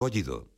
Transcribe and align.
collido. 0.00 0.48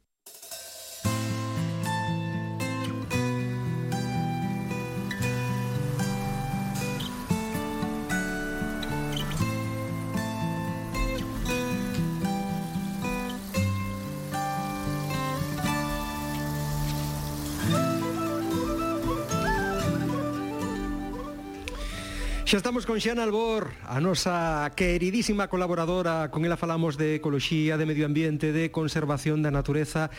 Xa 22.53 22.61
estamos 22.61 22.85
con 22.85 23.01
Xana 23.01 23.25
Albor, 23.25 23.73
a 23.89 23.97
nosa 23.97 24.69
queridísima 24.77 25.49
colaboradora, 25.49 26.29
con 26.29 26.45
ela 26.45 26.61
falamos 26.61 27.01
de 27.01 27.17
ecoloxía, 27.17 27.81
de 27.81 27.89
medio 27.89 28.05
ambiente, 28.05 28.53
de 28.53 28.69
conservación 28.69 29.41
da 29.41 29.49
natureza. 29.49 30.13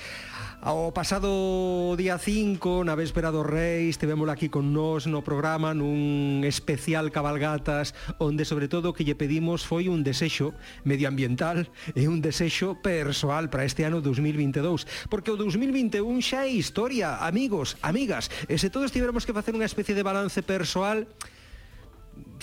O 0.65 0.89
pasado 0.97 1.93
día 1.93 2.17
5, 2.17 2.89
na 2.89 2.97
véspera 2.97 3.29
dos 3.29 3.45
Reis, 3.45 4.01
tivemos 4.01 4.25
aquí 4.33 4.49
con 4.49 4.73
nós 4.73 5.05
no 5.05 5.21
programa 5.21 5.77
nun 5.77 6.41
especial 6.41 7.13
cabalgatas 7.13 7.93
onde 8.17 8.49
sobre 8.49 8.65
todo 8.65 8.89
o 8.89 8.95
que 8.97 9.05
lle 9.05 9.13
pedimos 9.13 9.61
foi 9.61 9.85
un 9.85 10.01
desexo 10.01 10.57
medioambiental 10.89 11.69
e 11.93 12.09
un 12.09 12.17
desexo 12.17 12.81
persoal 12.81 13.53
para 13.53 13.61
este 13.61 13.85
ano 13.85 14.01
2022, 14.01 15.05
porque 15.05 15.29
o 15.29 15.37
2021 15.37 16.01
xa 16.25 16.49
é 16.49 16.57
historia, 16.57 17.21
amigos, 17.21 17.77
amigas, 17.85 18.33
e 18.49 18.57
se 18.57 18.73
todos 18.73 18.89
tivermos 18.89 19.21
que 19.21 19.37
facer 19.37 19.53
unha 19.53 19.69
especie 19.69 19.93
de 19.93 20.01
balance 20.01 20.41
persoal, 20.41 21.05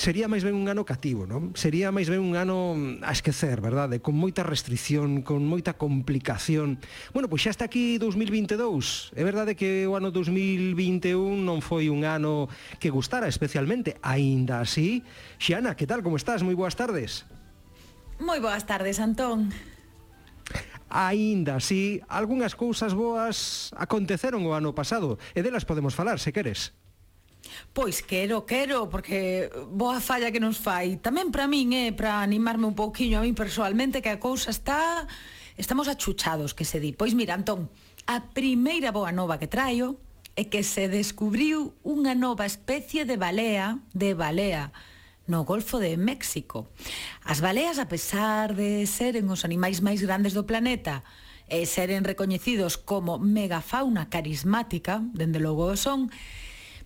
sería 0.00 0.32
máis 0.32 0.40
ben 0.48 0.56
un 0.56 0.64
ano 0.72 0.88
cativo, 0.88 1.28
non? 1.28 1.52
Sería 1.52 1.92
máis 1.92 2.08
ben 2.08 2.24
un 2.24 2.32
ano 2.32 2.72
mm, 2.72 3.04
a 3.04 3.12
esquecer, 3.12 3.60
verdade? 3.60 4.00
Con 4.00 4.16
moita 4.16 4.40
restricción, 4.40 5.20
con 5.20 5.44
moita 5.44 5.76
complicación. 5.76 6.80
Bueno, 7.12 7.28
pois 7.28 7.44
xa 7.44 7.52
está 7.52 7.68
aquí 7.68 8.00
2022. 8.00 9.12
É 9.12 9.20
verdade 9.20 9.52
que 9.52 9.84
o 9.84 10.00
ano 10.00 10.08
2021 10.08 11.44
non 11.44 11.60
foi 11.60 11.92
un 11.92 12.08
ano 12.08 12.48
que 12.80 12.88
gustara 12.88 13.28
especialmente. 13.28 14.00
Aínda 14.00 14.64
así, 14.64 15.04
Xiana, 15.36 15.76
que 15.76 15.84
tal? 15.84 16.00
Como 16.00 16.16
estás? 16.16 16.40
Moi 16.40 16.56
boas 16.56 16.72
tardes. 16.72 17.28
Moi 18.16 18.40
boas 18.40 18.64
tardes, 18.64 18.96
Antón. 19.04 19.52
Aínda 20.88 21.60
así, 21.60 22.00
algunhas 22.08 22.56
cousas 22.56 22.96
boas 22.96 23.70
aconteceron 23.76 24.42
o 24.48 24.56
ano 24.56 24.74
pasado 24.74 25.20
e 25.36 25.44
delas 25.44 25.68
podemos 25.68 25.92
falar, 25.92 26.18
se 26.18 26.32
queres. 26.34 26.74
Pois 27.72 28.02
quero, 28.02 28.46
quero, 28.46 28.90
porque 28.90 29.50
boa 29.70 30.00
falla 30.00 30.30
que 30.30 30.40
nos 30.40 30.58
fai. 30.58 30.98
Tamén 30.98 31.32
para 31.32 31.46
min 31.46 31.72
é 31.72 31.88
eh, 31.88 31.92
para 31.94 32.20
animarme 32.20 32.66
un 32.66 32.76
pouquiño 32.76 33.18
a 33.18 33.24
min 33.24 33.38
persoalmente 33.38 34.02
que 34.02 34.12
a 34.12 34.22
cousa 34.22 34.50
está 34.50 35.06
estamos 35.56 35.88
achuchados 35.88 36.54
que 36.54 36.64
se 36.64 36.80
di. 36.80 36.92
Pois 36.92 37.14
mira, 37.14 37.36
Antón, 37.36 37.68
a 38.06 38.32
primeira 38.32 38.90
boa 38.90 39.12
nova 39.12 39.38
que 39.38 39.50
traio 39.50 40.00
é 40.34 40.48
que 40.48 40.64
se 40.64 40.88
descubriu 40.88 41.76
unha 41.84 42.16
nova 42.16 42.48
especie 42.48 43.04
de 43.04 43.20
balea, 43.20 43.78
de 43.92 44.16
balea, 44.16 44.72
no 45.30 45.44
Golfo 45.44 45.78
de 45.78 45.94
México. 45.96 46.66
As 47.22 47.38
baleas, 47.38 47.78
a 47.78 47.86
pesar 47.86 48.56
de 48.56 48.82
seren 48.88 49.30
os 49.30 49.46
animais 49.46 49.78
máis 49.78 50.02
grandes 50.02 50.34
do 50.34 50.48
planeta 50.48 51.06
e 51.46 51.66
seren 51.66 52.02
recoñecidos 52.02 52.78
como 52.78 53.18
megafauna 53.18 54.10
carismática, 54.10 55.02
dende 55.14 55.38
logo 55.38 55.76
son, 55.78 56.10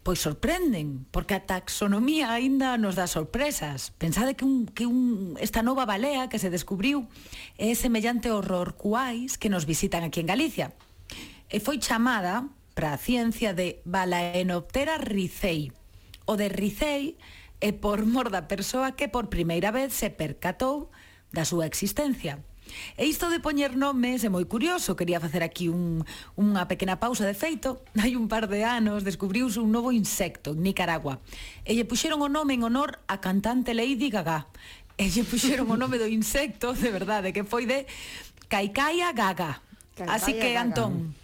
pois 0.04 0.20
sorprenden, 0.20 1.08
porque 1.08 1.32
a 1.32 1.48
taxonomía 1.48 2.30
aínda 2.30 2.76
nos 2.76 2.92
dá 2.92 3.08
sorpresas. 3.08 3.96
Pensade 3.96 4.36
que, 4.36 4.44
un, 4.44 4.68
que 4.68 4.84
un, 4.84 5.34
esta 5.40 5.64
nova 5.64 5.88
balea 5.88 6.28
que 6.28 6.38
se 6.38 6.52
descubriu 6.52 7.08
é 7.56 7.72
semellante 7.72 8.28
ao 8.28 8.44
rorcuais 8.44 9.40
que 9.40 9.48
nos 9.48 9.64
visitan 9.64 10.04
aquí 10.04 10.20
en 10.20 10.28
Galicia. 10.28 10.76
E 11.48 11.56
foi 11.56 11.80
chamada 11.80 12.52
para 12.76 12.92
a 12.92 13.00
ciencia 13.00 13.56
de 13.56 13.80
Balaenoptera 13.88 15.00
ricei. 15.00 15.72
O 16.28 16.36
de 16.36 16.52
ricei 16.52 17.16
é 17.64 17.72
por 17.72 18.04
mor 18.04 18.28
da 18.28 18.44
persoa 18.44 18.92
que 18.92 19.08
por 19.08 19.32
primeira 19.32 19.72
vez 19.72 19.96
se 19.96 20.12
percatou 20.12 20.92
da 21.32 21.48
súa 21.48 21.64
existencia. 21.64 22.44
E 22.96 23.06
isto 23.06 23.30
de 23.30 23.40
poñer 23.40 23.74
nomes 23.74 24.22
é 24.22 24.30
moi 24.30 24.44
curioso, 24.46 24.94
quería 24.94 25.18
facer 25.18 25.42
aquí 25.42 25.68
un, 25.68 26.06
unha 26.38 26.64
pequena 26.70 26.98
pausa 26.98 27.26
de 27.26 27.34
feito. 27.34 27.82
Hai 28.00 28.14
un 28.14 28.30
par 28.30 28.46
de 28.46 28.62
anos 28.64 29.02
descubriuse 29.02 29.58
un 29.60 29.70
novo 29.74 29.90
insecto 29.90 30.52
en 30.52 30.62
Nicaragua 30.62 31.20
e 31.64 31.74
lle 31.74 31.84
puxeron 31.88 32.22
o 32.22 32.28
nome 32.28 32.54
en 32.54 32.62
honor 32.64 33.00
a 33.10 33.20
cantante 33.20 33.74
Lady 33.74 34.10
Gaga. 34.10 34.48
E 34.94 35.10
lle 35.10 35.26
puxeron 35.26 35.66
o 35.70 35.76
nome 35.76 35.98
do 35.98 36.06
insecto, 36.06 36.72
de 36.72 36.90
verdade, 36.90 37.34
que 37.34 37.42
foi 37.42 37.66
de 37.66 37.86
Caicaia 38.46 39.10
Gaga. 39.10 39.58
Caicaia 39.98 40.14
Así 40.14 40.32
que, 40.38 40.54
Gaga. 40.54 40.62
Antón, 40.62 41.14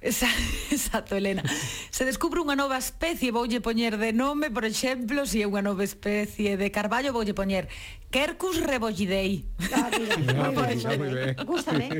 Exacto, 0.02 1.14
Elena. 1.14 1.42
Se 1.90 2.08
descubre 2.08 2.40
unha 2.40 2.56
nova 2.56 2.80
especie, 2.80 3.36
voulle 3.36 3.60
poñer 3.60 4.00
de 4.00 4.16
nome, 4.16 4.48
por 4.48 4.64
exemplo, 4.64 5.28
se 5.28 5.44
é 5.44 5.46
unha 5.46 5.60
nova 5.60 5.84
especie 5.84 6.56
de 6.56 6.72
carballo, 6.72 7.12
voulle 7.12 7.36
poñer 7.36 7.68
Kerkus 8.10 8.60
Rebollidei. 8.60 9.44
Ah, 9.72 9.88
mira, 9.94 10.16
moi 10.50 10.66
ben, 10.66 10.98
moi 10.98 11.14
ben. 11.14 11.38
Gústame. 11.46 11.86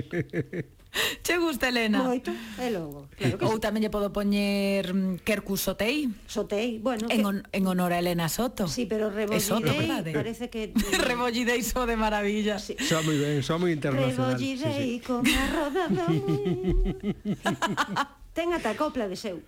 Che 1.22 1.38
gusta, 1.38 1.69
Elena? 1.69 2.03
Moito, 2.03 2.32
e 2.59 2.71
logo. 2.71 3.06
Claro 3.15 3.38
que 3.38 3.44
Ou 3.47 3.54
sí. 3.54 3.62
tamén 3.62 3.87
lle 3.87 3.94
podo 3.94 4.10
poñer 4.10 4.91
mm, 4.91 5.22
Kerkus 5.22 5.62
Sotei. 5.62 6.10
Sotei, 6.26 6.82
bueno. 6.82 7.06
En, 7.06 7.22
que... 7.22 7.31
on, 7.31 7.47
en 7.47 7.62
honor 7.71 7.94
a 7.94 8.03
Elena 8.03 8.26
Soto. 8.26 8.66
Sí, 8.66 8.91
pero 8.91 9.06
Rebollidei 9.06 10.10
parece 10.10 10.50
que... 10.50 10.75
Rebollidei 11.06 11.62
so 11.62 11.87
de 11.87 11.94
maravilla. 11.94 12.59
Sí. 12.59 12.75
Xa 12.75 13.06
moi 13.06 13.22
ben, 13.22 13.38
xa 13.38 13.54
moi 13.54 13.71
internacional. 13.71 14.34
Rebollidei 14.34 14.98
sí, 14.98 15.00
sí. 15.00 15.06
como 15.06 15.31
a 15.31 15.47
roda 15.54 15.87
do 15.94 16.10
Ten 18.34 18.50
ata 18.50 18.75
copla 18.75 19.06
de 19.06 19.15
seu. 19.15 19.38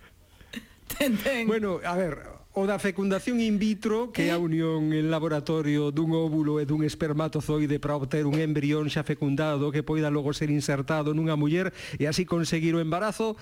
Ten, 0.87 1.19
ten. 1.19 1.43
Bueno, 1.43 1.83
a 1.83 1.99
ver, 1.99 2.32
o 2.53 2.69
da 2.69 2.77
fecundación 2.77 3.41
in 3.41 3.57
vitro, 3.57 4.13
que 4.13 4.29
é 4.29 4.31
a 4.31 4.37
eh? 4.37 4.41
unión 4.41 4.93
en 4.93 5.09
laboratorio 5.09 5.89
dun 5.89 6.13
óvulo 6.13 6.61
e 6.61 6.69
dun 6.69 6.85
espermatozoide 6.85 7.81
para 7.81 7.97
obter 7.97 8.29
un 8.29 8.37
embrión 8.37 8.93
xa 8.93 9.01
fecundado 9.01 9.73
que 9.73 9.81
poida 9.81 10.13
logo 10.13 10.37
ser 10.37 10.53
insertado 10.53 11.17
nunha 11.17 11.33
muller 11.33 11.73
e 11.97 12.05
así 12.05 12.29
conseguir 12.29 12.77
o 12.77 12.83
embarazo, 12.83 13.35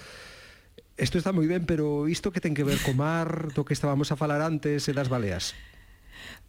Isto 1.02 1.18
está 1.18 1.34
moi 1.34 1.50
ben, 1.50 1.66
pero 1.66 2.06
isto 2.06 2.30
que 2.30 2.44
ten 2.44 2.54
que 2.54 2.68
ver 2.68 2.78
co 2.78 2.94
mar, 2.94 3.50
do 3.58 3.66
que 3.66 3.74
estábamos 3.74 4.14
a 4.14 4.20
falar 4.20 4.44
antes 4.44 4.86
e 4.86 4.94
das 4.94 5.10
baleas? 5.10 5.58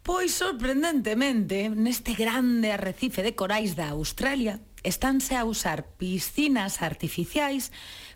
Pois 0.05 0.35
sorprendentemente, 0.35 1.73
neste 1.73 2.13
grande 2.13 2.69
arrecife 2.69 3.25
de 3.25 3.33
corais 3.33 3.73
da 3.73 3.89
Australia, 3.95 4.61
estánse 4.83 5.35
a 5.35 5.47
usar 5.47 5.95
piscinas 5.97 6.83
artificiais 6.83 7.71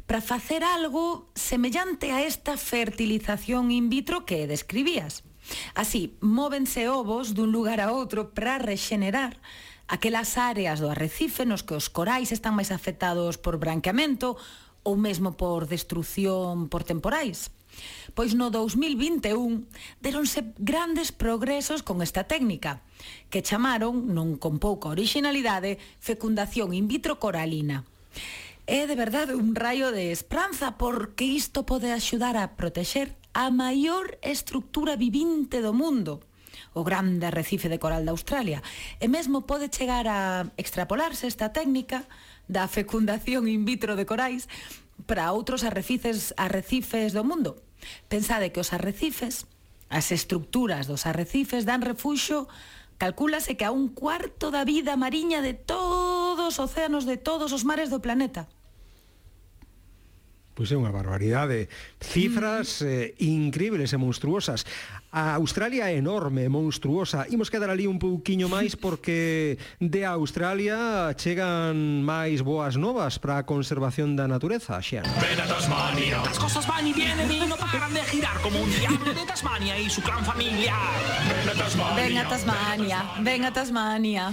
para 0.05 0.21
facer 0.21 0.63
algo 0.63 1.31
semellante 1.35 2.11
a 2.11 2.23
esta 2.23 2.55
fertilización 2.55 3.71
in 3.71 3.89
vitro 3.89 4.23
que 4.27 4.47
describías. 4.47 5.23
Así, 5.75 6.17
móvense 6.19 6.91
ovos 6.91 7.31
dun 7.31 7.55
lugar 7.55 7.79
a 7.79 7.91
outro 7.95 8.35
para 8.35 8.59
rexenerar 8.59 9.39
aquelas 9.87 10.35
áreas 10.35 10.83
do 10.83 10.91
arrecife 10.91 11.47
nos 11.47 11.63
que 11.63 11.75
os 11.75 11.87
corais 11.87 12.35
están 12.35 12.55
máis 12.55 12.75
afectados 12.75 13.39
por 13.39 13.55
branqueamento 13.55 14.35
ou 14.83 14.99
mesmo 14.99 15.39
por 15.39 15.67
destrucción 15.67 16.67
por 16.67 16.83
temporais. 16.83 17.51
Pois 18.17 18.33
no 18.33 18.49
2021 18.49 19.67
deronse 20.01 20.53
grandes 20.57 21.13
progresos 21.13 21.85
con 21.85 22.01
esta 22.01 22.25
técnica, 22.25 22.81
que 23.29 23.45
chamaron, 23.45 24.13
non 24.13 24.41
con 24.41 24.57
pouca 24.57 24.89
originalidade, 24.89 25.77
fecundación 26.01 26.73
in 26.73 26.89
vitro 26.89 27.21
coralina. 27.21 27.85
É 28.67 28.83
de 28.83 28.99
verdade 28.99 29.31
un 29.31 29.55
raio 29.55 29.95
de 29.95 30.11
esperanza 30.11 30.75
porque 30.75 31.23
isto 31.23 31.63
pode 31.63 31.93
axudar 31.93 32.35
a 32.35 32.59
protexer 32.59 33.15
a 33.31 33.47
maior 33.53 34.17
estructura 34.19 34.97
vivinte 34.97 35.61
do 35.61 35.71
mundo, 35.71 36.25
o 36.73 36.83
grande 36.83 37.29
arrecife 37.29 37.69
de 37.69 37.79
coral 37.79 38.03
de 38.03 38.11
Australia, 38.11 38.59
e 38.99 39.07
mesmo 39.07 39.45
pode 39.45 39.69
chegar 39.69 40.09
a 40.09 40.49
extrapolarse 40.57 41.29
esta 41.29 41.53
técnica 41.53 42.09
da 42.49 42.65
fecundación 42.67 43.45
in 43.47 43.63
vitro 43.63 43.95
de 43.95 44.09
corais 44.09 44.49
para 45.05 45.31
outros 45.31 45.61
arrecifes, 45.61 46.33
arrecifes 46.35 47.13
do 47.13 47.21
mundo, 47.21 47.61
Pensade 48.07 48.51
que 48.51 48.59
os 48.59 48.73
arrecifes, 48.73 49.45
as 49.87 50.11
estructuras 50.11 50.87
dos 50.87 51.05
arrecifes 51.05 51.63
dan 51.63 51.81
refuxo 51.81 52.47
Calcúlase 52.97 53.53
que 53.53 53.65
a 53.65 53.69
un 53.69 53.93
cuarto 53.93 54.49
da 54.49 54.65
vida 54.65 54.97
mariña 54.97 55.45
de 55.45 55.53
todos 55.53 56.57
os 56.57 56.57
océanos 56.57 57.05
de 57.05 57.17
todos 57.17 57.53
os 57.53 57.61
mares 57.61 57.93
do 57.93 58.01
planeta. 58.01 58.49
Pois 60.57 60.73
é 60.73 60.75
unha 60.75 60.89
barbaridade. 60.89 61.69
Cifras 62.01 62.81
eh, 62.81 63.13
increíbles 63.21 63.93
e 63.93 63.97
monstruosas. 64.01 64.65
A 65.13 65.37
Australia 65.37 65.85
é 65.85 66.01
enorme, 66.01 66.49
monstruosa. 66.49 67.29
Imos 67.29 67.53
quedar 67.53 67.69
ali 67.69 67.85
un 67.85 68.01
pouquiño 68.01 68.49
máis 68.57 68.73
porque 68.73 69.61
de 69.77 70.01
Australia 70.01 71.13
chegan 71.13 72.01
máis 72.01 72.41
boas 72.41 72.73
novas 72.73 73.21
para 73.21 73.37
a 73.37 73.45
conservación 73.45 74.17
da 74.17 74.25
natureza, 74.25 74.81
xa. 74.81 75.05
Ven 75.21 75.37
a 75.37 75.45
Tasmania. 75.45 76.25
As 76.25 76.41
cosas 76.41 76.65
van 76.65 76.89
e 76.89 76.93
vienen 76.97 77.29
e 77.29 77.45
non 77.45 77.61
paran 77.61 77.93
de 77.93 78.01
girar 78.09 78.41
como 78.41 78.57
un 78.57 78.69
diablo 78.73 79.13
de 79.13 79.29
Tasmania 79.29 79.77
e 79.77 79.85
su 79.93 80.01
clan 80.01 80.25
familiar. 80.25 80.73
Ven 81.37 81.53
a 81.53 81.53
Tasmania. 81.53 81.93
Ven 82.01 82.17
a 82.17 82.25
Tasmania. 82.25 82.99
Ven 83.21 83.41
a 83.45 83.51
Tasmania. 83.53 84.25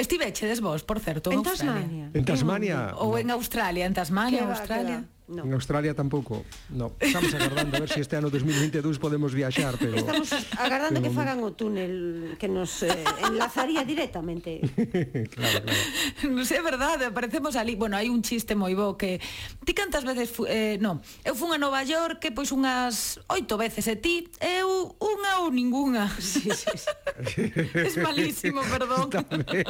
Estivechedes 0.00 0.64
vos, 0.64 0.80
por 0.80 0.96
certo, 0.96 1.28
en 1.28 1.44
Tasmania. 1.44 2.08
En 2.16 2.24
Tasmania. 2.24 2.96
Ou 2.96 3.20
en 3.20 3.28
Australia, 3.36 3.84
en 3.84 3.92
Tasmania, 3.92 4.48
Australia. 4.48 5.04
No. 5.28 5.44
En 5.44 5.52
Australia 5.52 5.92
tampouco. 5.92 6.44
No. 6.70 6.96
Estamos 6.98 7.34
agardando 7.34 7.76
a 7.76 7.80
ver 7.80 7.88
se 7.88 7.96
si 7.96 8.00
este 8.00 8.16
ano 8.16 8.30
2022 8.30 8.98
podemos 8.98 9.34
viaxar, 9.34 9.76
pero 9.78 9.96
Estamos 9.96 10.32
agardando 10.56 11.02
que 11.04 11.10
fagan 11.10 11.44
o 11.44 11.52
túnel 11.52 12.36
que 12.40 12.48
nos 12.48 12.82
eh, 12.82 13.04
enlazaría 13.28 13.84
directamente. 13.84 14.60
claro, 15.28 15.60
claro. 15.68 16.32
Non 16.32 16.48
sei, 16.48 16.58
sé, 16.58 16.64
verdade, 16.64 17.04
aparecemos 17.12 17.60
ali. 17.60 17.76
Bueno, 17.76 18.00
hai 18.00 18.08
un 18.08 18.24
chiste 18.24 18.56
moi 18.56 18.72
bo 18.72 18.96
que 18.96 19.20
ti 19.68 19.76
cantas 19.76 20.08
veces 20.08 20.32
fu... 20.32 20.48
eh, 20.48 20.80
no, 20.80 21.04
eu 21.28 21.36
fun 21.36 21.52
a 21.52 21.60
Nova 21.60 21.84
York 21.84 22.24
que 22.24 22.32
pois 22.32 22.48
unhas 22.48 23.20
oito 23.28 23.60
veces 23.60 23.84
e 23.84 24.00
ti 24.00 24.32
eu 24.40 24.96
unha 24.96 25.44
ou 25.44 25.52
ningunha. 25.52 26.08
Sí, 26.28 26.44
sí, 26.54 26.70
sí. 26.76 27.42
es 27.88 27.96
malísimo, 27.96 28.60
perdón. 28.68 29.10
Tamén. 29.10 29.64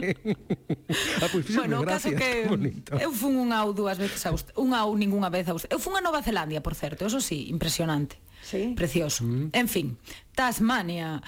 Ah, 1.22 1.28
pois, 1.32 1.46
pues, 1.46 1.54
bueno, 1.54 1.80
o 1.80 1.86
caso 1.86 2.10
que, 2.12 2.44
Bonito. 2.44 2.98
eu 2.98 3.10
fun 3.10 3.38
unha 3.38 3.64
ou 3.64 3.72
dúas 3.72 3.96
veces 3.96 4.20
a 4.26 4.34
unha 4.58 4.84
ou 4.84 4.92
ningunha 4.98 5.30
vez 5.32 5.47
Zaragoza. 5.48 5.72
Eu 5.72 5.80
fun 5.80 5.96
a 5.96 6.04
Nova 6.04 6.20
Zelandia, 6.20 6.60
por 6.60 6.76
certo, 6.76 7.08
eso 7.08 7.24
sí, 7.24 7.48
impresionante. 7.48 8.20
Sí. 8.44 8.76
Precioso. 8.76 9.24
Mm. 9.24 9.50
En 9.52 9.68
fin, 9.68 9.96
Tasmania. 10.36 11.24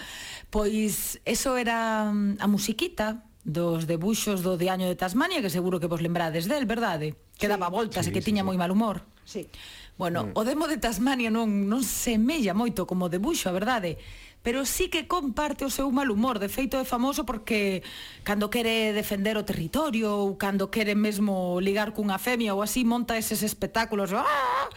Pois 0.52 1.20
eso 1.24 1.56
era 1.56 2.12
mm, 2.12 2.36
a 2.40 2.46
musiquita 2.46 3.24
dos 3.44 3.88
debuxos 3.88 4.44
do 4.44 4.60
Diaño 4.60 4.86
de 4.86 4.96
Tasmania, 4.96 5.40
que 5.40 5.48
seguro 5.48 5.80
que 5.80 5.88
vos 5.88 6.04
lembrades 6.04 6.44
del, 6.46 6.68
verdade? 6.68 7.16
Que 7.40 7.48
sí. 7.48 7.52
daba 7.52 7.72
voltas 7.72 8.04
sí, 8.06 8.10
e 8.10 8.14
que 8.14 8.20
sí, 8.20 8.30
tiña 8.30 8.44
sí. 8.44 8.48
moi 8.52 8.60
mal 8.60 8.70
humor. 8.70 9.08
Sí. 9.24 9.48
Bueno, 9.96 10.32
mm. 10.32 10.36
o 10.36 10.44
demo 10.44 10.68
de 10.68 10.76
Tasmania 10.76 11.32
non 11.32 11.68
non 11.68 11.82
semella 11.84 12.52
moito 12.52 12.84
como 12.84 13.08
debuxo, 13.08 13.48
a 13.48 13.56
verdade? 13.56 14.00
pero 14.42 14.64
sí 14.64 14.88
que 14.88 15.06
comparte 15.06 15.64
o 15.64 15.70
seu 15.70 15.92
mal 15.92 16.08
humor. 16.10 16.40
De 16.40 16.48
feito, 16.48 16.80
é 16.80 16.84
famoso 16.84 17.28
porque 17.28 17.84
cando 18.24 18.48
quere 18.48 18.92
defender 18.96 19.36
o 19.36 19.44
territorio 19.44 20.08
ou 20.16 20.36
cando 20.40 20.72
quere 20.72 20.96
mesmo 20.96 21.60
ligar 21.60 21.92
cunha 21.92 22.16
femia 22.16 22.56
ou 22.56 22.64
así, 22.64 22.84
monta 22.84 23.20
eses 23.20 23.44
espectáculos. 23.44 24.16
¡Ah! 24.16 24.68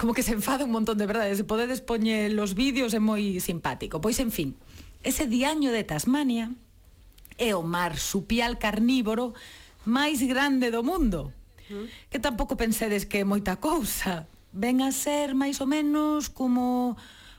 Como 0.00 0.16
que 0.16 0.24
se 0.24 0.32
enfada 0.32 0.64
un 0.64 0.72
montón 0.72 0.96
de 0.96 1.06
verdade. 1.06 1.36
Se 1.36 1.44
podedes 1.44 1.84
poñer 1.84 2.32
los 2.32 2.56
vídeos 2.56 2.96
é 2.96 3.00
moi 3.00 3.38
simpático. 3.44 4.00
Pois, 4.00 4.16
en 4.24 4.32
fin, 4.32 4.56
ese 5.04 5.28
diaño 5.28 5.68
de 5.68 5.84
Tasmania 5.84 6.48
é 7.36 7.52
o 7.52 7.62
marsupial 7.62 8.56
carnívoro 8.56 9.36
máis 9.84 10.24
grande 10.24 10.72
do 10.72 10.80
mundo. 10.80 11.28
Que 12.08 12.20
tampouco 12.20 12.56
pensedes 12.56 13.04
que 13.04 13.20
é 13.20 13.24
moita 13.28 13.60
cousa. 13.60 14.24
Ven 14.56 14.80
a 14.80 14.92
ser 14.96 15.36
máis 15.36 15.60
ou 15.60 15.68
menos 15.68 16.32
como 16.32 16.96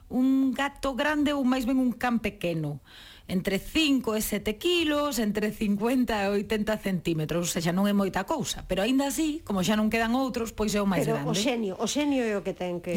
un 0.10 0.54
gato 0.54 0.94
grande 0.94 1.34
ou 1.34 1.42
máis 1.42 1.66
ben 1.66 1.78
un 1.82 1.94
can 1.94 2.22
pequeno 2.22 2.82
entre 3.28 3.58
5 3.58 4.16
e 4.16 4.22
7 4.22 4.58
kilos, 4.58 5.18
entre 5.18 5.52
50 5.52 6.26
e 6.26 6.46
80 6.46 6.78
centímetros, 6.78 7.42
ou 7.42 7.50
seja, 7.50 7.74
non 7.74 7.90
é 7.90 7.94
moita 7.94 8.22
cousa, 8.22 8.62
pero 8.70 8.86
aínda 8.86 9.10
así, 9.10 9.42
como 9.42 9.66
xa 9.66 9.74
non 9.74 9.90
quedan 9.90 10.14
outros, 10.14 10.54
pois 10.54 10.78
é 10.78 10.82
o 10.82 10.86
máis 10.86 11.10
pero 11.10 11.18
grande. 11.18 11.34
Pero 11.34 11.34
o 11.34 11.42
xenio, 11.42 11.74
o 11.82 11.88
xenio 11.90 12.22
é 12.22 12.38
o 12.38 12.46
que 12.46 12.54
ten 12.54 12.86
que, 12.86 12.94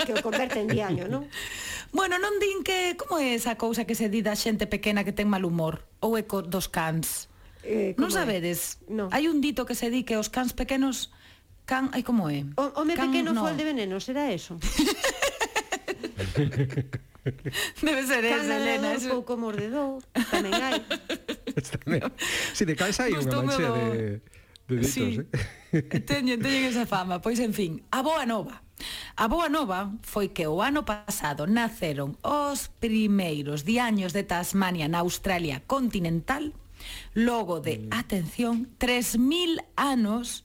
que 0.00 0.12
o 0.16 0.24
converte 0.24 0.64
en 0.64 0.68
diaño, 0.72 1.08
non? 1.12 1.28
Bueno, 1.94 2.18
non 2.18 2.42
din 2.42 2.66
que, 2.66 2.98
como 2.98 3.22
é 3.22 3.38
esa 3.38 3.54
cousa 3.54 3.86
que 3.86 3.94
se 3.94 4.10
di 4.10 4.18
da 4.18 4.34
xente 4.34 4.66
pequena 4.66 5.06
que 5.06 5.14
ten 5.14 5.30
mal 5.30 5.46
humor, 5.46 5.86
ou 6.00 6.16
eco 6.18 6.42
dos 6.42 6.66
cans? 6.66 7.28
Eh, 7.62 7.94
non 8.00 8.10
sabedes? 8.10 8.82
No. 8.90 9.12
Hai 9.12 9.28
un 9.28 9.38
dito 9.44 9.62
que 9.68 9.76
se 9.76 9.92
di 9.92 10.02
que 10.08 10.16
os 10.16 10.32
cans 10.32 10.56
pequenos 10.56 11.12
Can, 11.64 11.88
ai 11.96 12.04
como 12.04 12.28
é? 12.28 12.44
O, 12.60 12.76
home 12.76 12.92
can, 12.92 13.08
pequeno 13.08 13.32
no. 13.32 13.40
fol 13.40 13.56
de 13.56 13.64
veneno, 13.64 13.96
será 13.96 14.28
eso? 14.28 14.60
Debe 17.82 18.02
ser 18.06 18.24
ese, 18.24 18.36
Cala 18.36 18.56
Elena. 18.56 18.94
Eso. 18.94 19.08
Pouco 19.10 19.36
mordedor, 19.36 20.04
tamén 20.28 20.52
hai. 20.60 20.80
Si, 22.52 22.68
de 22.68 22.74
cais 22.76 23.00
hai 23.00 23.16
unha 23.16 23.30
mancha 23.30 23.68
de, 23.72 24.20
de 24.68 24.74
ditos, 24.76 24.92
sí. 24.92 25.22
eh? 25.72 26.02
Teñen, 26.04 26.42
teñen 26.42 26.68
esa 26.68 26.84
fama. 26.84 27.24
Pois, 27.24 27.40
en 27.40 27.56
fin, 27.56 27.80
a 27.88 28.04
boa 28.04 28.28
nova. 28.28 28.60
A 29.16 29.30
boa 29.30 29.48
nova 29.48 29.94
foi 30.02 30.34
que 30.34 30.44
o 30.50 30.60
ano 30.60 30.84
pasado 30.84 31.46
naceron 31.46 32.18
os 32.20 32.68
primeiros 32.82 33.64
diaños 33.64 34.12
de 34.12 34.26
Tasmania 34.26 34.90
na 34.90 35.00
Australia 35.00 35.62
continental 35.64 36.52
logo 37.14 37.60
de, 37.60 37.78
mm. 37.78 37.88
atención, 37.92 38.68
3.000 38.78 39.64
anos 39.76 40.44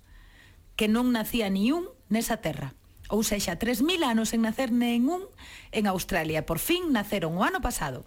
que 0.80 0.88
non 0.88 1.12
nacía 1.12 1.52
ni 1.52 1.76
un 1.76 1.92
nesa 2.08 2.40
terra 2.40 2.79
ou 3.10 3.26
sexa 3.26 3.58
3.000 3.58 4.06
anos 4.06 4.32
sen 4.32 4.46
nacer 4.46 4.70
nenhun 4.70 5.26
en 5.74 5.90
Australia. 5.90 6.46
Por 6.46 6.62
fin 6.62 6.94
naceron 6.94 7.36
o 7.36 7.44
ano 7.44 7.60
pasado. 7.60 8.06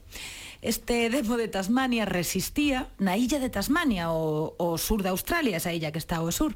Este 0.63 1.11
demo 1.11 1.35
de 1.37 1.51
Tasmania 1.51 2.07
resistía 2.07 2.87
na 3.03 3.19
illa 3.19 3.43
de 3.43 3.51
Tasmania, 3.51 4.15
o, 4.15 4.55
o 4.57 4.79
sur 4.79 5.03
de 5.03 5.11
Australia, 5.11 5.59
esa 5.59 5.75
illa 5.75 5.91
que 5.91 5.99
está 5.99 6.23
ao 6.23 6.31
sur. 6.31 6.55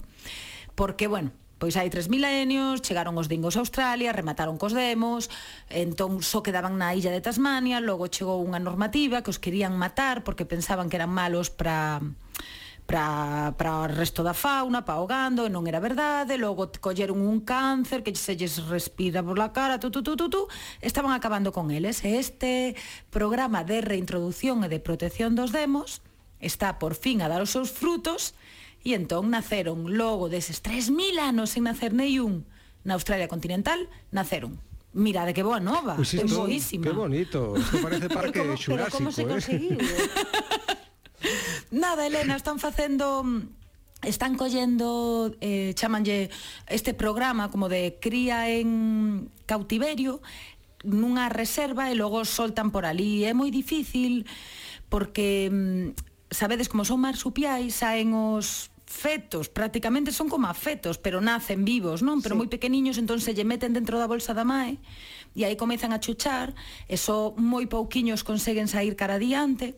Porque, 0.78 1.10
bueno, 1.10 1.34
Pois 1.56 1.72
hai 1.80 1.88
3.000 1.88 2.20
anos, 2.20 2.84
chegaron 2.84 3.16
os 3.16 3.32
dingos 3.32 3.56
a 3.56 3.64
Australia, 3.64 4.12
remataron 4.12 4.60
cos 4.60 4.76
demos, 4.76 5.32
entón 5.72 6.20
só 6.20 6.44
quedaban 6.44 6.76
na 6.76 6.92
illa 6.92 7.08
de 7.08 7.24
Tasmania, 7.24 7.80
logo 7.80 8.12
chegou 8.12 8.44
unha 8.44 8.60
normativa 8.60 9.24
que 9.24 9.32
os 9.32 9.40
querían 9.40 9.72
matar 9.72 10.20
porque 10.20 10.44
pensaban 10.44 10.92
que 10.92 11.00
eran 11.00 11.08
malos 11.08 11.48
para 11.48 12.04
para, 12.86 13.54
para 13.58 13.80
o 13.82 13.86
resto 13.90 14.22
da 14.22 14.32
fauna, 14.32 14.86
para 14.86 15.02
o 15.02 15.06
gando, 15.10 15.42
e 15.42 15.50
non 15.50 15.66
era 15.66 15.82
verdade, 15.82 16.38
logo 16.38 16.70
colleron 16.78 17.18
un 17.18 17.42
cáncer 17.42 18.06
que 18.06 18.14
se 18.14 18.38
lles 18.38 18.62
respira 18.70 19.26
por 19.26 19.34
la 19.36 19.50
cara, 19.50 19.82
tu, 19.82 19.90
tu, 19.90 20.06
tu, 20.06 20.14
tu, 20.14 20.30
tu, 20.30 20.46
estaban 20.78 21.10
acabando 21.10 21.50
con 21.50 21.74
eles. 21.74 22.06
E 22.06 22.16
este 22.16 22.78
programa 23.10 23.66
de 23.66 23.82
reintroducción 23.82 24.62
e 24.62 24.70
de 24.70 24.78
protección 24.78 25.34
dos 25.34 25.50
demos 25.50 26.00
está 26.38 26.78
por 26.78 26.94
fin 26.94 27.20
a 27.20 27.28
dar 27.28 27.42
os 27.42 27.50
seus 27.50 27.74
frutos 27.74 28.38
e 28.86 28.94
entón 28.94 29.34
naceron 29.34 29.98
logo 29.98 30.30
deses 30.30 30.62
3.000 30.62 31.18
anos 31.18 31.50
sen 31.58 31.66
nacer 31.66 31.90
neiun 31.90 32.46
na 32.86 32.94
Australia 32.94 33.26
continental, 33.26 33.90
naceron. 34.14 34.62
Mirade 34.94 35.34
que 35.34 35.42
boa 35.42 35.58
nova, 35.58 35.98
pues 35.98 36.14
isto, 36.14 36.24
que 36.24 36.32
boísima. 36.32 36.84
Que 36.86 36.94
bonito, 36.94 37.58
isto 37.58 37.82
parece 37.82 38.06
parque 38.14 38.40
como, 38.40 38.54
xurásico. 38.54 38.70
Pero 38.78 38.94
como 38.94 39.10
se 39.10 39.22
eh? 39.22 39.28
conseguiu? 39.28 39.76
Nada, 41.70 42.06
Elena, 42.06 42.36
están 42.36 42.58
facendo 42.58 43.24
están 44.02 44.36
collendo 44.36 45.34
eh, 45.40 45.72
chamanlle 45.74 46.30
este 46.68 46.94
programa 46.94 47.50
como 47.50 47.68
de 47.68 47.98
cría 48.00 48.50
en 48.50 49.30
cautiverio 49.46 50.20
nunha 50.86 51.26
reserva 51.26 51.90
e 51.90 51.98
logo 51.98 52.22
soltan 52.22 52.70
por 52.70 52.86
ali. 52.86 53.26
É 53.26 53.34
moi 53.34 53.50
difícil 53.50 54.28
porque 54.86 55.50
mm, 55.50 55.98
sabedes 56.30 56.70
como 56.70 56.86
son 56.86 57.02
marsupiais, 57.02 57.74
saen 57.74 58.14
os 58.14 58.70
fetos, 58.86 59.50
prácticamente 59.50 60.14
son 60.14 60.30
como 60.30 60.46
afetos, 60.46 60.96
pero 60.96 61.18
nacen 61.18 61.66
vivos, 61.66 62.06
non? 62.06 62.22
Pero 62.22 62.38
sí. 62.38 62.46
moi 62.46 62.48
pequeniños, 62.48 63.02
entón 63.02 63.18
se 63.18 63.34
lle 63.34 63.42
meten 63.42 63.74
dentro 63.74 63.98
da 63.98 64.06
bolsa 64.06 64.30
da 64.30 64.46
mae 64.46 64.78
e 65.34 65.44
aí 65.44 65.58
comezan 65.58 65.92
a 65.92 65.98
chuchar, 65.98 66.54
e 66.86 66.94
só 66.94 67.34
moi 67.34 67.66
pouquiños 67.66 68.22
conseguen 68.22 68.70
sair 68.70 68.94
cara 68.94 69.18
adiante 69.18 69.74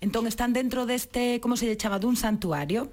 Entón 0.00 0.26
están 0.26 0.52
dentro 0.52 0.86
deste, 0.86 1.40
como 1.40 1.56
se 1.56 1.66
lle 1.66 1.76
chama, 1.76 1.98
dun 1.98 2.14
santuario. 2.14 2.92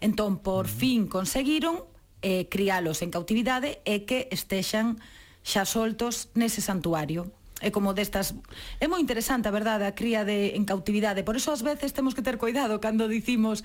Entón, 0.00 0.40
por 0.40 0.64
uh 0.64 0.68
-huh. 0.68 0.78
fin 0.80 1.00
conseguiron 1.06 1.84
eh, 2.22 2.48
criálos 2.48 3.02
en 3.02 3.10
cautividade 3.12 3.84
e 3.84 4.08
que 4.08 4.28
estexan 4.32 4.98
xa 5.46 5.68
soltos 5.68 6.32
nese 6.34 6.64
santuario. 6.64 7.30
É 7.60 7.70
como 7.72 7.94
destas 7.96 8.36
é 8.80 8.86
moi 8.88 9.00
interesante 9.00 9.48
a 9.48 9.54
verdade 9.54 9.88
a 9.88 9.96
cría 9.96 10.24
de 10.24 10.58
en 10.58 10.68
cautividade. 10.68 11.24
Por 11.24 11.36
eso 11.36 11.52
ás 11.52 11.62
veces 11.64 11.94
temos 11.96 12.12
que 12.12 12.24
ter 12.24 12.36
cuidado 12.36 12.80
cando 12.80 13.08
dicimos 13.08 13.64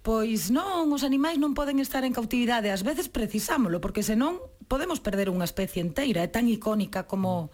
pois 0.00 0.48
non 0.48 0.88
os 0.90 1.04
animais 1.04 1.36
non 1.36 1.52
poden 1.52 1.76
estar 1.78 2.02
en 2.08 2.16
cautividade 2.16 2.72
ás 2.72 2.82
veces 2.82 3.12
precisámolo 3.12 3.84
porque 3.84 4.00
senón 4.02 4.40
podemos 4.66 4.98
perder 4.98 5.28
unha 5.28 5.46
especie 5.46 5.84
enteira. 5.84 6.24
É 6.24 6.30
tan 6.30 6.48
icónica 6.48 7.04
como 7.04 7.52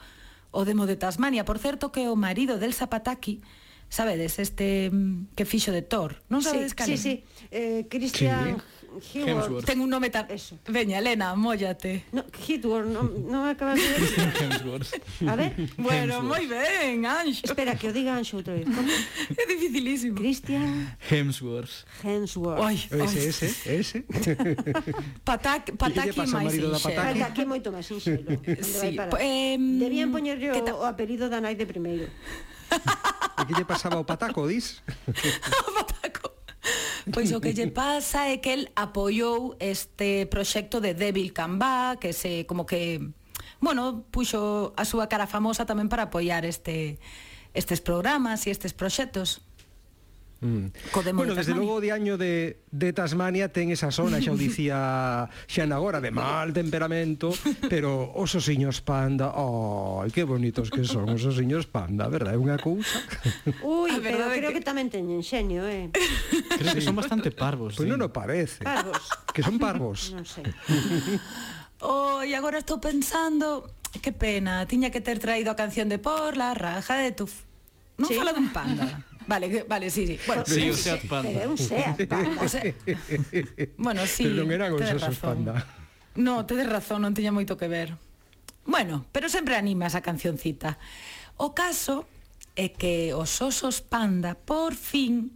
o 0.54 0.62
demo 0.64 0.88
de 0.88 0.96
Tasmania. 0.96 1.44
Por 1.44 1.58
certo 1.60 1.92
que 1.92 2.08
o 2.08 2.16
marido 2.16 2.56
del 2.56 2.72
Zapataki 2.72 3.44
Sabedes 3.88 4.38
este 4.38 4.90
mm, 4.90 5.34
que 5.34 5.44
fixo 5.44 5.72
de 5.72 5.82
Thor? 5.82 6.22
Non 6.28 6.42
sabedes 6.42 6.74
sí, 6.74 6.76
cal? 6.76 6.86
Sí, 6.90 6.96
sí. 6.98 7.14
Eh, 7.50 7.86
Christian 7.88 8.58
sí. 8.58 8.76
Hemsworth. 9.14 9.64
Ten 9.66 9.80
un 9.80 9.90
nome 9.90 10.10
tan... 10.10 10.30
Eso. 10.30 10.58
Veña, 10.66 10.98
Elena, 10.98 11.34
móllate. 11.34 12.04
No, 12.12 12.24
Hemsworth, 12.32 12.88
non 12.88 13.28
no 13.28 13.44
acabas 13.44 13.76
de 13.76 13.88
decir. 13.88 14.32
Hemsworth. 14.40 14.90
A 15.28 15.36
ver. 15.36 15.52
Bueno, 15.76 16.22
moi 16.22 16.46
ben, 16.48 17.04
Anxo. 17.04 17.44
Espera, 17.44 17.76
que 17.76 17.88
o 17.88 17.92
diga 17.92 18.16
Anxo 18.16 18.40
outra 18.40 18.54
vez. 18.54 18.66
é 19.40 19.44
dificilísimo. 19.46 20.16
Christian... 20.16 20.96
Hemsworth. 21.10 21.84
Hemsworth. 22.02 22.60
Oi, 22.60 22.76
oi. 22.92 23.04
Ese, 23.04 23.28
ese, 23.28 23.48
ese. 23.80 23.98
Patak, 25.24 25.76
pataki 25.76 26.24
máis 26.24 26.52
sinxelo. 26.52 26.80
Pataki 26.80 27.44
moito 27.44 27.68
máis 27.72 27.86
sinxelo. 27.86 28.32
Sí, 28.64 28.96
eh, 29.20 29.56
Debían 29.56 30.10
poñerlle 30.12 30.52
o, 30.56 30.60
o 30.80 30.84
apelido 30.88 31.28
da 31.28 31.40
nai 31.40 31.54
de 31.54 31.66
primeiro. 31.68 32.08
E 33.36 33.42
que 33.46 33.54
lle 33.54 33.68
pasaba 33.68 33.96
ao 33.96 34.04
pataco, 34.08 34.48
dis? 34.48 34.82
o 35.06 35.70
pataco. 35.76 36.32
Pois 37.12 37.30
o 37.30 37.38
que 37.38 37.54
lle 37.54 37.70
pasa 37.70 38.26
é 38.26 38.42
que 38.42 38.50
el 38.50 38.62
apoiou 38.74 39.54
este 39.62 40.26
proxecto 40.26 40.82
de 40.82 40.94
Devil 40.96 41.30
Can 41.30 41.60
Back, 41.60 42.02
que 42.02 42.12
se 42.12 42.44
como 42.48 42.66
que 42.66 42.98
bueno, 43.60 44.04
puxo 44.10 44.74
a 44.76 44.84
súa 44.84 45.06
cara 45.06 45.30
famosa 45.30 45.64
tamén 45.64 45.88
para 45.88 46.10
apoiar 46.10 46.44
este 46.44 46.98
estes 47.56 47.80
programas 47.80 48.44
e 48.44 48.52
estes 48.52 48.76
proxectos. 48.76 49.40
Mm. 50.46 50.94
Co 50.94 51.02
demo 51.02 51.26
bueno, 51.26 51.34
de 51.34 51.42
desde 51.42 51.58
logo 51.58 51.74
o 51.74 51.82
diaño 51.82 52.14
de, 52.14 52.62
de 52.70 52.94
Tasmania 52.94 53.50
ten 53.50 53.74
esa 53.74 53.90
zona, 53.90 54.22
xa 54.22 54.30
o 54.30 54.38
dicía 54.38 55.26
Xan 55.50 55.74
agora, 55.74 55.98
de 55.98 56.14
mal 56.14 56.54
temperamento, 56.54 57.34
pero 57.66 58.14
os 58.14 58.30
osiños 58.38 58.78
panda, 58.86 59.34
ai, 59.34 59.42
oh, 59.42 60.06
que 60.14 60.22
bonitos 60.22 60.70
que 60.70 60.86
son 60.86 61.10
os 61.10 61.26
osiños 61.26 61.66
panda, 61.66 62.06
verdad? 62.06 62.34
É 62.34 62.38
unha 62.38 62.54
cousa. 62.62 63.02
Ui, 63.66 63.90
pero 63.98 64.30
creo 64.30 64.54
que... 64.54 64.62
que 64.62 64.64
tamén 64.64 64.86
teñen 64.86 65.26
xenio, 65.26 65.66
eh. 65.66 65.90
Creo 66.58 66.72
sí. 66.72 66.78
que 66.78 66.84
son 66.86 66.94
bastante 66.94 67.34
parvos. 67.34 67.74
Pois 67.74 67.82
pues 67.82 67.90
sí. 67.90 67.92
non 67.92 68.06
o 68.06 68.10
parece. 68.14 68.62
Parvos. 68.62 69.02
Que 69.34 69.42
son 69.42 69.58
parvos. 69.58 70.14
Non 70.14 70.22
sei. 70.22 70.46
Oh, 71.84 72.24
e 72.24 72.32
agora 72.32 72.62
estou 72.62 72.80
pensando, 72.80 73.68
que 74.00 74.12
pena, 74.12 74.64
tiña 74.64 74.88
que 74.88 75.04
ter 75.04 75.18
traído 75.18 75.50
a 75.52 75.56
canción 75.56 75.88
de 75.88 75.98
Por 75.98 76.36
la 76.36 76.54
raja 76.54 76.96
de 76.96 77.12
tu... 77.12 77.28
Non 77.96 78.08
sí. 78.08 78.16
fala 78.16 78.32
dun 78.36 78.52
panda. 78.52 79.04
Vale, 79.26 79.64
vale, 79.68 79.90
sí, 79.90 80.06
sí. 80.06 80.18
Bueno, 80.26 80.44
sí, 80.46 80.70
o 80.70 80.74
Seat 80.74 81.06
Panda. 81.06 81.30
Pero 81.34 81.50
un 81.50 81.58
Seat 81.58 82.06
Panda. 82.10 82.42
O 82.42 82.48
sea, 82.48 82.62
bueno, 83.76 84.06
sí. 84.06 84.24
Pero 84.24 84.46
non 84.46 84.50
eran 84.54 84.70
os 84.72 84.86
osos 84.86 85.18
panda. 85.18 85.66
No, 86.16 86.46
tedes 86.46 86.70
razón, 86.70 87.02
non 87.02 87.12
tiña 87.12 87.34
moito 87.34 87.58
que 87.58 87.66
ver. 87.66 87.98
Bueno, 88.66 89.06
pero 89.10 89.28
sempre 89.28 89.58
anima 89.58 89.86
esa 89.90 90.02
cancioncita. 90.02 90.78
O 91.36 91.52
caso 91.52 92.06
é 92.56 92.72
que 92.72 93.12
os 93.12 93.42
osos 93.42 93.82
panda 93.84 94.38
por 94.38 94.72
fin 94.72 95.34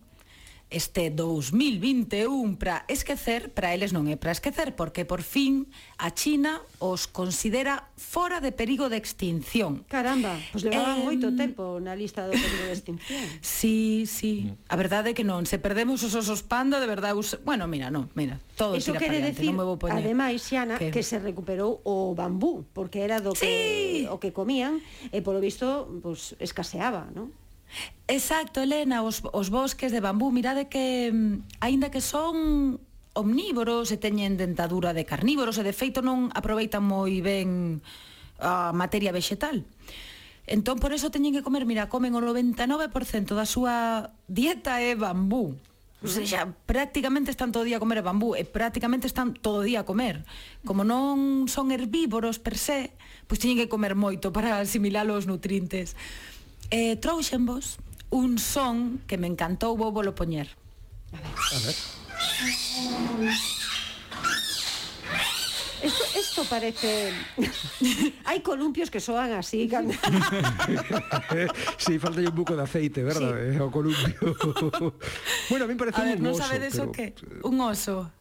este 0.71 1.11
2021 1.11 2.57
para 2.57 2.87
esquecer, 2.87 3.51
para 3.51 3.75
eles 3.75 3.91
non 3.91 4.07
é 4.07 4.15
para 4.15 4.31
esquecer, 4.31 4.79
porque 4.79 5.03
por 5.03 5.27
fin 5.27 5.67
a 5.99 6.15
China 6.15 6.63
os 6.79 7.11
considera 7.11 7.91
fora 7.99 8.39
de 8.39 8.55
perigo 8.55 8.87
de 8.87 8.97
extinción. 8.97 9.83
Caramba, 9.91 10.39
pois 10.55 10.63
levaban 10.63 11.03
eh... 11.03 11.07
moito 11.07 11.35
tempo 11.35 11.83
na 11.83 11.99
lista 11.99 12.31
do 12.31 12.33
perigo 12.33 12.65
de 12.71 12.75
extinción. 12.75 13.23
Sí, 13.43 14.07
sí. 14.07 14.55
A 14.71 14.79
verdade 14.79 15.11
é 15.11 15.15
que 15.15 15.27
non, 15.27 15.43
se 15.45 15.59
perdemos 15.59 16.07
os 16.07 16.15
osos 16.15 16.47
panda, 16.47 16.79
de 16.79 16.87
verdade, 16.87 17.19
us... 17.19 17.37
bueno, 17.43 17.67
mira, 17.67 17.91
non, 17.91 18.07
mira, 18.15 18.39
todo 18.55 18.79
Eso 18.79 18.95
tira 18.95 19.11
quere 19.11 19.19
decir, 19.21 19.51
non 19.51 19.59
me 19.59 19.67
vou 19.67 19.77
poñer. 19.77 20.01
Ademais, 20.01 20.39
Xiana, 20.39 20.79
que... 20.79 20.95
que 20.95 21.03
se 21.03 21.19
recuperou 21.19 21.83
o 21.83 22.15
bambú, 22.15 22.63
porque 22.71 23.03
era 23.03 23.19
do 23.19 23.35
que 23.35 24.07
o 24.07 24.23
que 24.23 24.31
comían 24.31 24.79
e 25.11 25.19
polo 25.21 25.43
visto, 25.43 25.91
pues, 25.99 26.39
escaseaba, 26.39 27.11
non? 27.11 27.35
Exacto, 28.11 28.59
Elena, 28.61 29.03
os, 29.07 29.23
os 29.31 29.49
bosques 29.55 29.95
de 29.95 30.03
bambú, 30.03 30.35
mirade 30.35 30.67
que, 30.67 31.11
mm, 31.15 31.63
aínda 31.63 31.95
que 31.95 32.03
son 32.03 32.83
omnívoros 33.15 33.91
e 33.91 33.99
teñen 33.99 34.39
dentadura 34.39 34.95
de 34.95 35.07
carnívoros 35.07 35.59
e 35.59 35.67
de 35.67 35.75
feito 35.75 36.03
non 36.03 36.31
aproveitan 36.35 36.83
moi 36.83 37.23
ben 37.23 37.83
a 38.41 38.75
materia 38.75 39.15
vegetal. 39.15 39.67
Entón, 40.51 40.83
por 40.83 40.91
eso 40.91 41.15
teñen 41.15 41.31
que 41.31 41.47
comer, 41.47 41.63
mira, 41.67 41.87
comen 41.87 42.15
o 42.19 42.21
99% 42.23 43.39
da 43.39 43.47
súa 43.47 44.11
dieta 44.27 44.83
é 44.83 44.99
bambú. 44.99 45.55
O 46.03 46.09
sea, 46.09 46.57
prácticamente 46.65 47.31
están 47.31 47.53
todo 47.53 47.63
o 47.63 47.69
día 47.69 47.77
a 47.77 47.83
comer 47.85 48.01
bambú 48.01 48.33
e 48.33 48.49
prácticamente 48.49 49.05
están 49.05 49.37
todo 49.37 49.61
o 49.61 49.67
día 49.67 49.85
a 49.85 49.89
comer. 49.89 50.25
Como 50.65 50.81
non 50.81 51.45
son 51.45 51.69
herbívoros 51.71 52.41
per 52.41 52.57
se, 52.57 52.97
pois 53.29 53.37
teñen 53.37 53.61
que 53.61 53.69
comer 53.69 53.93
moito 53.93 54.33
para 54.33 54.65
asimilar 54.65 55.05
os 55.13 55.29
nutrientes 55.29 55.93
eh, 56.71 56.97
trouxenvos 56.97 57.79
un 58.11 58.39
son 58.39 59.03
que 59.07 59.19
me 59.19 59.27
encantou, 59.27 59.77
vou 59.77 59.93
volo 59.93 60.15
poñer. 60.15 60.49
A 61.13 61.19
ver. 61.19 61.35
A 61.55 61.59
ver. 61.67 61.77
Esto, 65.83 66.05
esto 66.19 66.45
parece... 66.45 67.13
Hai 68.29 68.45
columpios 68.45 68.91
que 68.91 69.01
soan 69.01 69.33
así. 69.33 69.65
Cando... 69.73 69.95
sí, 71.79 71.99
falta 71.99 72.21
un 72.21 72.35
buco 72.35 72.55
de 72.55 72.63
aceite, 72.63 73.03
verdad? 73.03 73.33
Sí. 73.33 73.57
Eh, 73.57 73.61
o 73.61 73.71
columpio. 73.71 74.15
bueno, 75.51 75.65
a 75.65 75.69
mí 75.69 75.75
parece 75.75 76.01
a 76.01 76.05
ver, 76.05 76.19
un 76.21 76.29
non 76.29 76.37
oso. 76.37 76.45
non 76.45 76.49
sabedes 76.51 76.75
pero... 76.77 76.91
o 76.91 76.93
que? 76.93 77.17
Un 77.49 77.57
oso. 77.65 78.13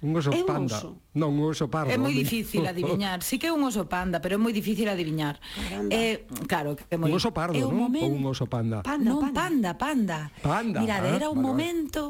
Un 0.00 0.16
oso 0.16 0.32
é 0.32 0.40
un 0.40 0.48
panda. 0.48 0.76
Oso. 0.80 0.96
Non, 1.12 1.36
un 1.36 1.52
oso 1.52 1.68
pardo. 1.68 1.92
É 1.92 2.00
moi 2.00 2.16
difícil 2.16 2.64
adiviñar. 2.64 3.20
Sí 3.20 3.36
que 3.36 3.48
é 3.48 3.52
un 3.52 3.60
oso 3.60 3.84
panda, 3.84 4.24
pero 4.24 4.36
é 4.36 4.40
moi 4.40 4.52
difícil 4.56 4.88
adiviñar. 4.88 5.36
Caramba. 5.40 5.92
Eh, 5.92 6.24
claro, 6.48 6.72
que 6.72 6.88
é 6.88 6.96
moi... 6.96 7.12
Un 7.12 7.20
oso 7.20 7.30
pardo, 7.36 7.60
non? 7.60 7.76
Momento... 7.76 8.08
Ou 8.08 8.16
un 8.16 8.24
oso 8.32 8.48
panda. 8.48 8.80
Panda, 8.80 9.04
non, 9.04 9.28
panda, 9.36 9.70
panda. 9.76 10.18
Panda. 10.40 10.80
Mirade, 10.80 11.08
ah, 11.12 11.16
era 11.20 11.28
un 11.28 11.36
vale, 11.36 11.48
momento... 11.48 12.00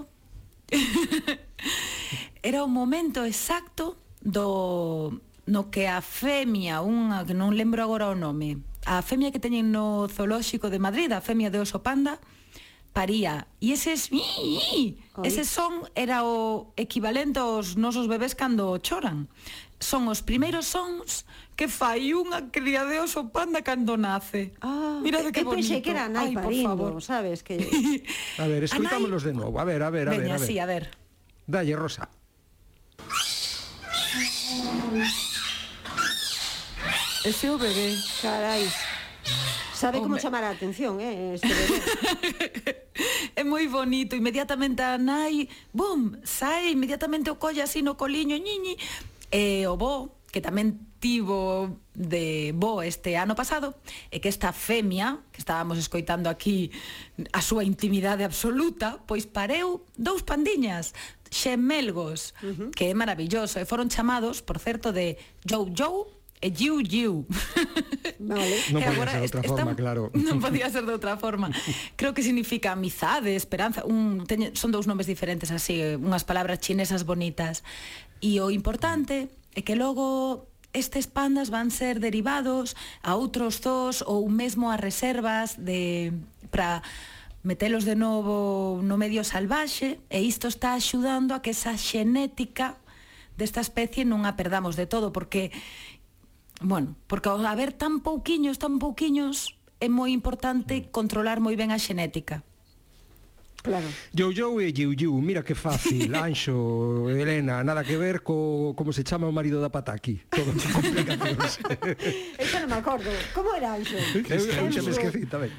era 2.46 2.62
un 2.62 2.70
momento 2.70 3.26
exacto 3.26 3.98
do 4.22 5.20
no 5.50 5.66
que 5.70 5.90
a 5.90 5.98
femia, 5.98 6.78
unha 6.78 7.26
que 7.26 7.34
non 7.34 7.58
lembro 7.58 7.82
agora 7.82 8.06
o 8.06 8.14
nome, 8.14 8.62
a 8.86 9.02
femia 9.02 9.34
que 9.34 9.42
teñen 9.42 9.74
no 9.74 10.06
zoolóxico 10.06 10.70
de 10.70 10.78
Madrid, 10.78 11.10
a 11.10 11.18
femia 11.18 11.50
de 11.50 11.58
oso 11.58 11.82
panda, 11.82 12.22
paría. 12.92 13.46
E 13.60 13.72
eses 13.72 14.10
Oi. 14.12 14.98
ese 15.22 15.44
son 15.44 15.86
era 15.94 16.24
o 16.26 16.72
equivalente 16.76 17.38
aos 17.40 17.76
nosos 17.78 18.08
bebés 18.10 18.34
cando 18.34 18.78
choran. 18.78 19.30
Son 19.80 20.08
os 20.12 20.20
primeiros 20.20 20.68
sons 20.68 21.24
que 21.56 21.64
fai 21.68 22.12
unha 22.12 22.52
cría 22.52 22.84
de 22.84 23.00
oso 23.00 23.32
panda 23.32 23.64
cando 23.64 23.96
nace. 23.96 24.52
Ah, 24.60 25.00
mira 25.00 25.24
de 25.24 25.32
que 25.32 25.44
bonito 25.44 25.56
pensei 25.72 25.80
que 25.80 25.92
era 25.92 26.08
nai 26.08 26.32
Ay, 26.32 26.36
parindo, 26.36 27.00
sabes 27.00 27.40
que 27.40 27.56
a 28.36 28.44
ver, 28.48 28.64
escuitámonos 28.68 29.24
de 29.24 29.32
novo. 29.32 29.56
A 29.60 29.64
ver, 29.64 29.80
a 29.80 29.88
ver, 29.88 30.08
a 30.08 30.12
ver, 30.12 30.20
Veña, 30.20 30.36
a 30.36 30.40
ver. 30.40 30.46
Sí, 30.46 30.56
a 30.58 30.66
ver. 30.66 30.90
dalle 31.46 31.74
Rosa. 31.76 32.08
Ese 37.24 37.50
o 37.52 37.56
bebé 37.60 37.96
carai. 38.22 38.64
Sabe 39.80 39.96
Home. 39.96 40.08
como 40.12 40.18
chamar 40.18 40.44
a 40.44 40.50
atención, 40.50 41.00
eh, 41.00 41.32
este 41.40 41.48
bebé. 41.48 41.80
é 43.40 43.42
moi 43.48 43.64
bonito, 43.64 44.12
inmediatamente 44.12 44.84
a 44.84 45.00
nai, 45.00 45.48
bum, 45.72 46.20
sai, 46.20 46.76
inmediatamente 46.76 47.32
o 47.32 47.40
colla 47.40 47.64
así 47.64 47.80
no 47.80 47.96
coliño, 47.96 48.36
ñiñi, 48.36 48.76
e 49.32 49.64
eh, 49.64 49.72
o 49.72 49.80
bo, 49.80 50.20
que 50.28 50.44
tamén 50.44 50.76
tivo 51.00 51.80
de 51.96 52.52
bo 52.52 52.84
este 52.84 53.16
ano 53.16 53.32
pasado 53.32 53.72
é 54.12 54.20
que 54.20 54.28
esta 54.28 54.52
femia, 54.52 55.24
que 55.32 55.40
estábamos 55.40 55.80
escoitando 55.80 56.28
aquí 56.28 56.68
a 57.32 57.40
súa 57.40 57.64
intimidade 57.64 58.20
absoluta, 58.20 59.00
pois 59.08 59.24
pareu 59.24 59.80
dous 59.96 60.20
pandiñas, 60.20 60.92
xemelgos, 61.32 62.36
uh 62.44 62.52
-huh. 62.52 62.70
que 62.76 62.92
é 62.92 62.94
maravilloso, 62.94 63.56
e 63.56 63.64
foron 63.64 63.88
chamados, 63.88 64.44
por 64.44 64.60
certo, 64.60 64.92
de 64.92 65.16
Jou 65.48 65.72
Jou 65.72 66.19
Eh, 66.40 66.48
e 66.48 66.54
Giu 66.56 66.82
Giu. 66.82 67.26
Vale. 68.18 68.56
Non 68.72 68.80
eh, 68.80 68.88
podía 68.88 68.96
agora, 68.96 69.12
ser 69.12 69.20
de 69.20 69.24
outra 69.28 69.42
forma, 69.44 69.70
está, 69.70 69.82
claro. 69.82 70.02
Non 70.16 70.38
podía 70.40 70.66
ser 70.72 70.84
de 70.84 70.92
outra 70.92 71.14
forma. 71.20 71.48
Creo 72.00 72.12
que 72.16 72.24
significa 72.24 72.72
amizade, 72.72 73.36
esperanza, 73.36 73.84
un 73.84 74.24
teñe, 74.24 74.52
son 74.56 74.72
dous 74.72 74.88
nomes 74.88 75.08
diferentes 75.08 75.52
así, 75.52 75.80
eh, 75.80 76.00
unhas 76.00 76.24
palabras 76.24 76.60
chinesas 76.60 77.04
bonitas. 77.04 77.64
E 78.20 78.40
o 78.40 78.52
importante 78.52 79.28
é 79.56 79.60
que 79.60 79.76
logo 79.76 80.48
estes 80.72 81.10
pandas 81.10 81.50
van 81.50 81.70
ser 81.74 81.98
derivados 81.98 82.78
a 83.02 83.18
outros 83.18 83.58
zoos 83.58 84.06
ou 84.06 84.28
mesmo 84.30 84.70
a 84.70 84.78
reservas 84.78 85.58
de 85.58 86.14
para 86.50 86.82
metelos 87.42 87.84
de 87.84 87.96
novo 87.96 88.78
no 88.84 89.00
medio 89.00 89.24
salvaxe 89.24 89.98
e 90.12 90.22
isto 90.22 90.46
está 90.46 90.76
axudando 90.76 91.34
a 91.34 91.42
que 91.42 91.50
esa 91.50 91.74
xenética 91.74 92.78
desta 93.34 93.64
especie 93.64 94.04
non 94.04 94.28
a 94.28 94.36
perdamos 94.36 94.76
de 94.76 94.86
todo 94.86 95.10
porque 95.10 95.50
Bueno, 96.60 96.96
porque 97.08 97.28
ao 97.28 97.40
haber 97.40 97.72
tan 97.72 98.04
pouquiños, 98.04 98.60
tan 98.60 98.76
pouquiños, 98.76 99.56
é 99.80 99.88
moi 99.88 100.12
importante 100.12 100.84
mm. 100.84 100.92
controlar 100.92 101.40
moi 101.40 101.56
ben 101.56 101.72
a 101.72 101.80
xenética. 101.80 102.44
Claro. 103.62 103.88
Yo 104.12 104.32
yo 104.32 104.60
eh, 104.60 104.68
e 104.68 104.72
Yu 104.72 104.92
Yu, 104.92 105.12
mira 105.20 105.42
que 105.42 105.54
fácil, 105.54 106.14
Anxo, 106.16 107.08
Elena, 107.08 107.64
nada 107.64 107.84
que 107.84 107.96
ver 107.96 108.22
co 108.22 108.72
como 108.76 108.92
se 108.92 109.04
chama 109.04 109.28
o 109.28 109.32
marido 109.32 109.60
da 109.60 109.68
Pataki. 109.68 110.20
Todo 110.28 110.52
complicacións. 110.76 111.60
Eso 112.40 112.56
non 112.60 112.68
me 112.72 112.78
acordo. 112.80 113.08
Como 113.36 113.52
era 113.52 113.76
Anxo? 113.76 113.96
Eu, 114.16 114.24
eu 114.24 114.72
xa 114.72 114.80
me 114.80 114.92
esqueci 114.92 115.24
tamén. 115.28 115.52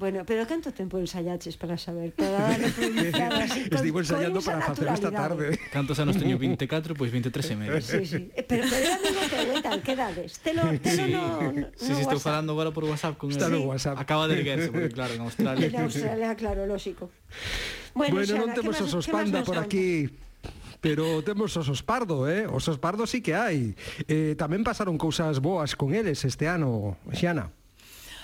Bueno, 0.00 0.24
pero 0.24 0.46
canto 0.46 0.72
tempo 0.72 0.96
ensayaches 0.96 1.58
para 1.58 1.76
saber? 1.76 2.14
Para 2.14 2.48
así, 3.44 3.68
con, 3.68 3.76
Estivo 3.76 4.00
ensayando 4.00 4.40
para 4.40 4.62
facer 4.62 4.88
esta 4.88 5.10
tarde. 5.10 5.60
Cantos 5.70 6.00
anos 6.00 6.16
teño 6.16 6.38
24, 6.38 6.94
pois 6.94 7.10
pues 7.10 7.12
23 7.12 7.50
e 7.50 7.56
medio. 7.56 7.82
Sí, 7.82 8.06
sí. 8.06 8.30
Eh, 8.32 8.42
pero, 8.48 8.64
pero 8.64 8.94
amigo 8.96 9.20
que 9.28 9.60
tal, 9.60 9.82
que 9.82 9.94
dades? 9.94 10.38
Te 10.40 10.54
lo, 10.54 10.62
te 10.80 10.96
sí. 10.96 11.12
no, 11.12 11.52
no, 11.52 11.68
sí, 11.76 11.92
sí, 11.92 12.00
estou 12.00 12.16
falando 12.16 12.56
agora 12.56 12.72
por 12.72 12.88
WhatsApp 12.88 13.20
con 13.20 13.28
Está 13.28 13.52
el, 13.52 13.60
no 13.60 13.76
WhatsApp. 13.76 14.00
Acaba 14.00 14.24
de 14.24 14.40
erguerse, 14.40 14.72
porque 14.72 14.88
claro, 14.88 15.12
en 15.12 15.20
Australia. 15.20 15.68
En 15.68 15.76
Australia, 15.76 16.34
claro, 16.34 16.64
lógico. 16.64 17.12
Bueno, 17.92 18.16
bueno 18.16 18.24
Xana, 18.24 18.48
non 18.48 18.56
temos 18.56 18.80
os 18.80 19.04
panda 19.04 19.44
por 19.44 19.60
aquí 19.60 20.08
pero 20.80 21.20
temos 21.20 21.52
os 21.60 21.68
osos 21.68 21.84
pardo, 21.84 22.24
eh? 22.24 22.48
Os 22.48 22.64
osos 22.64 22.80
pardo 22.80 23.04
sí 23.04 23.20
que 23.20 23.36
hai. 23.36 23.76
Eh, 24.08 24.32
tamén 24.32 24.64
pasaron 24.64 24.96
cousas 24.96 25.44
boas 25.44 25.76
con 25.76 25.92
eles 25.92 26.24
este 26.24 26.48
ano, 26.48 26.96
Xiana. 27.12 27.52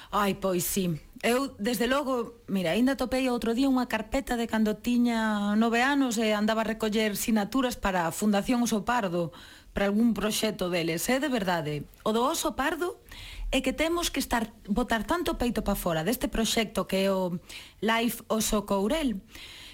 Ai, 0.08 0.40
pois 0.40 0.64
sí. 0.64 0.96
Eu, 1.26 1.56
desde 1.58 1.88
logo, 1.88 2.38
mira, 2.46 2.70
aínda 2.70 2.94
topei 2.94 3.26
outro 3.26 3.50
día 3.50 3.66
unha 3.66 3.90
carpeta 3.90 4.38
de 4.38 4.46
cando 4.46 4.78
tiña 4.78 5.58
nove 5.58 5.82
anos 5.82 6.22
e 6.22 6.30
andaba 6.30 6.62
a 6.62 6.70
recoller 6.70 7.18
sinaturas 7.18 7.74
para 7.74 8.06
a 8.06 8.14
Fundación 8.14 8.62
Oso 8.62 8.86
Pardo, 8.86 9.34
para 9.74 9.90
algún 9.90 10.14
proxecto 10.14 10.70
deles, 10.70 11.10
é 11.10 11.18
eh, 11.18 11.22
de 11.26 11.26
verdade. 11.26 11.82
O 12.06 12.14
do 12.14 12.22
Oso 12.22 12.54
Pardo 12.54 13.02
é 13.50 13.58
que 13.58 13.74
temos 13.74 14.06
que 14.06 14.22
estar 14.22 14.54
botar 14.70 15.02
tanto 15.02 15.34
peito 15.34 15.66
para 15.66 15.74
fora 15.74 16.06
deste 16.06 16.30
proxecto 16.30 16.86
que 16.86 17.04
é 17.04 17.10
o 17.10 17.34
Life 17.82 18.22
Oso 18.30 18.62
Courel, 18.62 19.18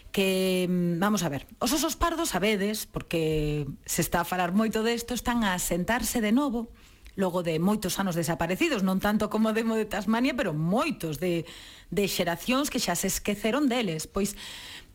que, 0.09 0.65
mm, 0.65 1.05
vamos 1.05 1.21
a 1.21 1.29
ver, 1.29 1.45
os 1.61 1.69
osos 1.69 2.01
pardos, 2.01 2.33
sabedes, 2.33 2.89
porque 2.89 3.69
se 3.85 4.01
está 4.01 4.25
a 4.25 4.29
falar 4.29 4.57
moito 4.57 4.81
desto, 4.81 5.13
están 5.13 5.45
a 5.45 5.61
sentarse 5.61 6.25
de 6.25 6.33
novo 6.33 6.73
logo 7.17 7.43
de 7.43 7.61
moitos 7.61 8.01
anos 8.01 8.17
desaparecidos, 8.17 8.81
non 8.81 9.01
tanto 9.01 9.29
como 9.29 9.53
demo 9.53 9.77
de 9.77 9.85
Tasmania, 9.85 10.33
pero 10.33 10.57
moitos 10.57 11.21
de, 11.21 11.45
de 11.93 12.05
xeracións 12.09 12.73
que 12.73 12.81
xa 12.81 12.97
se 12.97 13.13
esqueceron 13.13 13.69
deles, 13.69 14.09
pois 14.09 14.37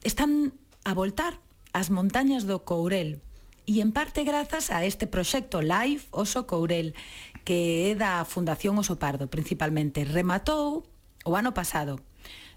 están 0.01 0.53
a 0.87 0.97
voltar 0.97 1.37
as 1.73 1.93
montañas 1.93 2.49
do 2.49 2.65
Courel, 2.65 3.21
e 3.67 3.83
en 3.83 3.91
parte 3.91 4.23
grazas 4.23 4.71
a 4.71 4.87
este 4.87 5.11
proxecto 5.11 5.59
Live 5.59 6.07
Oso 6.15 6.47
Courel, 6.47 6.95
que 7.43 7.91
é 7.91 7.99
da 7.99 8.23
Fundación 8.23 8.79
Oso 8.79 8.95
Pardo 8.95 9.27
principalmente. 9.27 10.07
Rematou 10.07 10.87
o 11.27 11.31
ano 11.35 11.51
pasado 11.51 11.99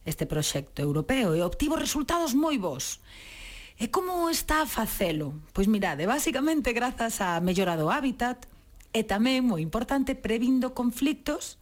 este 0.06 0.24
proxecto 0.26 0.80
europeo 0.82 1.34
e 1.34 1.42
obtivo 1.42 1.74
resultados 1.74 2.32
moi 2.38 2.56
bons. 2.56 3.02
E 3.80 3.90
como 3.90 4.28
está 4.30 4.62
a 4.62 4.70
facelo? 4.70 5.34
Pois 5.54 5.70
mirade, 5.70 6.06
basicamente 6.06 6.74
grazas 6.74 7.22
a 7.22 7.38
mellora 7.38 7.78
do 7.78 7.90
hábitat, 7.90 8.49
e 8.90 9.06
tamén, 9.06 9.46
moi 9.46 9.62
importante, 9.62 10.18
previndo 10.18 10.74
conflictos 10.74 11.60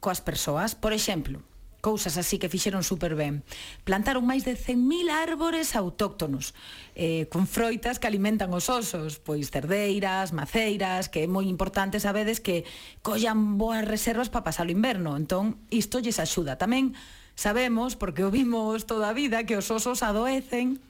coas 0.00 0.24
persoas. 0.24 0.72
Por 0.72 0.96
exemplo, 0.96 1.44
cousas 1.80 2.16
así 2.16 2.38
que 2.38 2.48
fixeron 2.48 2.84
super 2.84 3.16
ben. 3.16 3.42
Plantaron 3.84 4.24
máis 4.24 4.44
de 4.44 4.56
100.000 4.56 5.08
árbores 5.10 5.76
autóctonos, 5.76 6.52
eh, 6.94 7.26
con 7.32 7.48
froitas 7.48 7.98
que 7.98 8.08
alimentan 8.08 8.52
os 8.52 8.68
osos, 8.68 9.20
pois 9.20 9.48
cerdeiras, 9.48 10.32
maceiras, 10.32 11.08
que 11.08 11.24
é 11.24 11.28
moi 11.28 11.48
importante, 11.48 12.00
sabedes, 12.00 12.40
que 12.40 12.64
collan 13.00 13.56
boas 13.56 13.84
reservas 13.84 14.28
para 14.28 14.44
pasar 14.44 14.68
o 14.68 14.74
inverno. 14.74 15.16
Entón, 15.16 15.60
isto 15.72 16.00
lles 16.00 16.20
axuda. 16.20 16.60
Tamén 16.60 16.92
sabemos, 17.36 17.96
porque 17.96 18.24
o 18.24 18.32
vimos 18.32 18.84
toda 18.84 19.08
a 19.10 19.16
vida, 19.16 19.48
que 19.48 19.56
os 19.56 19.68
osos 19.72 20.04
adoecen 20.04 20.80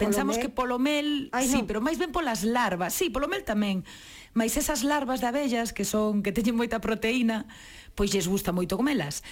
Pensamos 0.00 0.40
polo 0.40 0.42
que 0.42 0.48
polo 0.48 0.76
mel, 0.80 1.28
Ai, 1.36 1.44
sí, 1.44 1.60
no. 1.60 1.68
pero 1.68 1.84
máis 1.84 2.00
ben 2.00 2.08
polas 2.08 2.40
larvas. 2.42 2.96
Sí, 2.96 3.12
polo 3.12 3.28
mel 3.28 3.44
tamén. 3.44 3.84
Mais 4.32 4.56
esas 4.56 4.80
larvas 4.82 5.20
de 5.20 5.28
abellas 5.28 5.76
que 5.76 5.84
son 5.84 6.24
que 6.24 6.32
teñen 6.32 6.56
moita 6.56 6.80
proteína, 6.80 7.44
pois 7.94 8.10
lles 8.10 8.26
gusta 8.26 8.50
moito 8.50 8.74
comelas. 8.74 9.22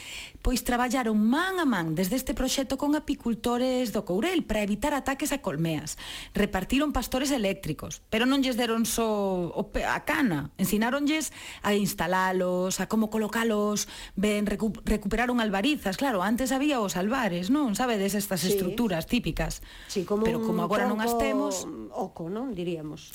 Pois 0.45 0.62
traballaron 0.62 1.19
man 1.19 1.59
a 1.59 1.67
man 1.67 1.99
desde 1.99 2.15
este 2.15 2.37
proxecto 2.37 2.79
con 2.79 2.95
apicultores 2.95 3.91
do 3.91 4.07
Courel 4.07 4.47
para 4.47 4.62
evitar 4.62 4.95
ataques 4.95 5.35
a 5.35 5.43
colmeas. 5.43 5.99
Repartiron 6.37 6.95
pastores 6.95 7.35
eléctricos, 7.35 8.05
pero 8.12 8.29
non 8.29 8.45
lles 8.45 8.55
deron 8.55 8.87
só 8.87 8.99
so 8.99 9.71
a 9.87 10.05
cana, 10.05 10.50
Ensináronlles 10.59 11.33
a 11.62 11.75
instalalos, 11.75 12.81
a 12.81 12.88
como 12.88 13.11
colocalos, 13.11 13.88
ben 14.17 14.47
recu 14.47 14.73
recuperaron 14.85 15.41
albarizas, 15.41 15.97
claro, 15.97 16.23
antes 16.23 16.53
había 16.53 16.81
os 16.81 16.97
albares, 16.97 17.50
non? 17.50 17.75
Sabedes 17.75 18.15
estas 18.15 18.43
sí. 18.43 18.53
estruturas 18.53 19.07
típicas. 19.07 19.62
Sí, 19.87 20.05
como 20.05 20.25
pero 20.25 20.43
como 20.43 20.62
agora 20.62 20.87
non 20.87 21.00
as 21.00 21.15
temos, 21.17 21.67
oco, 21.95 22.29
non 22.29 22.53
diríamos. 22.53 23.15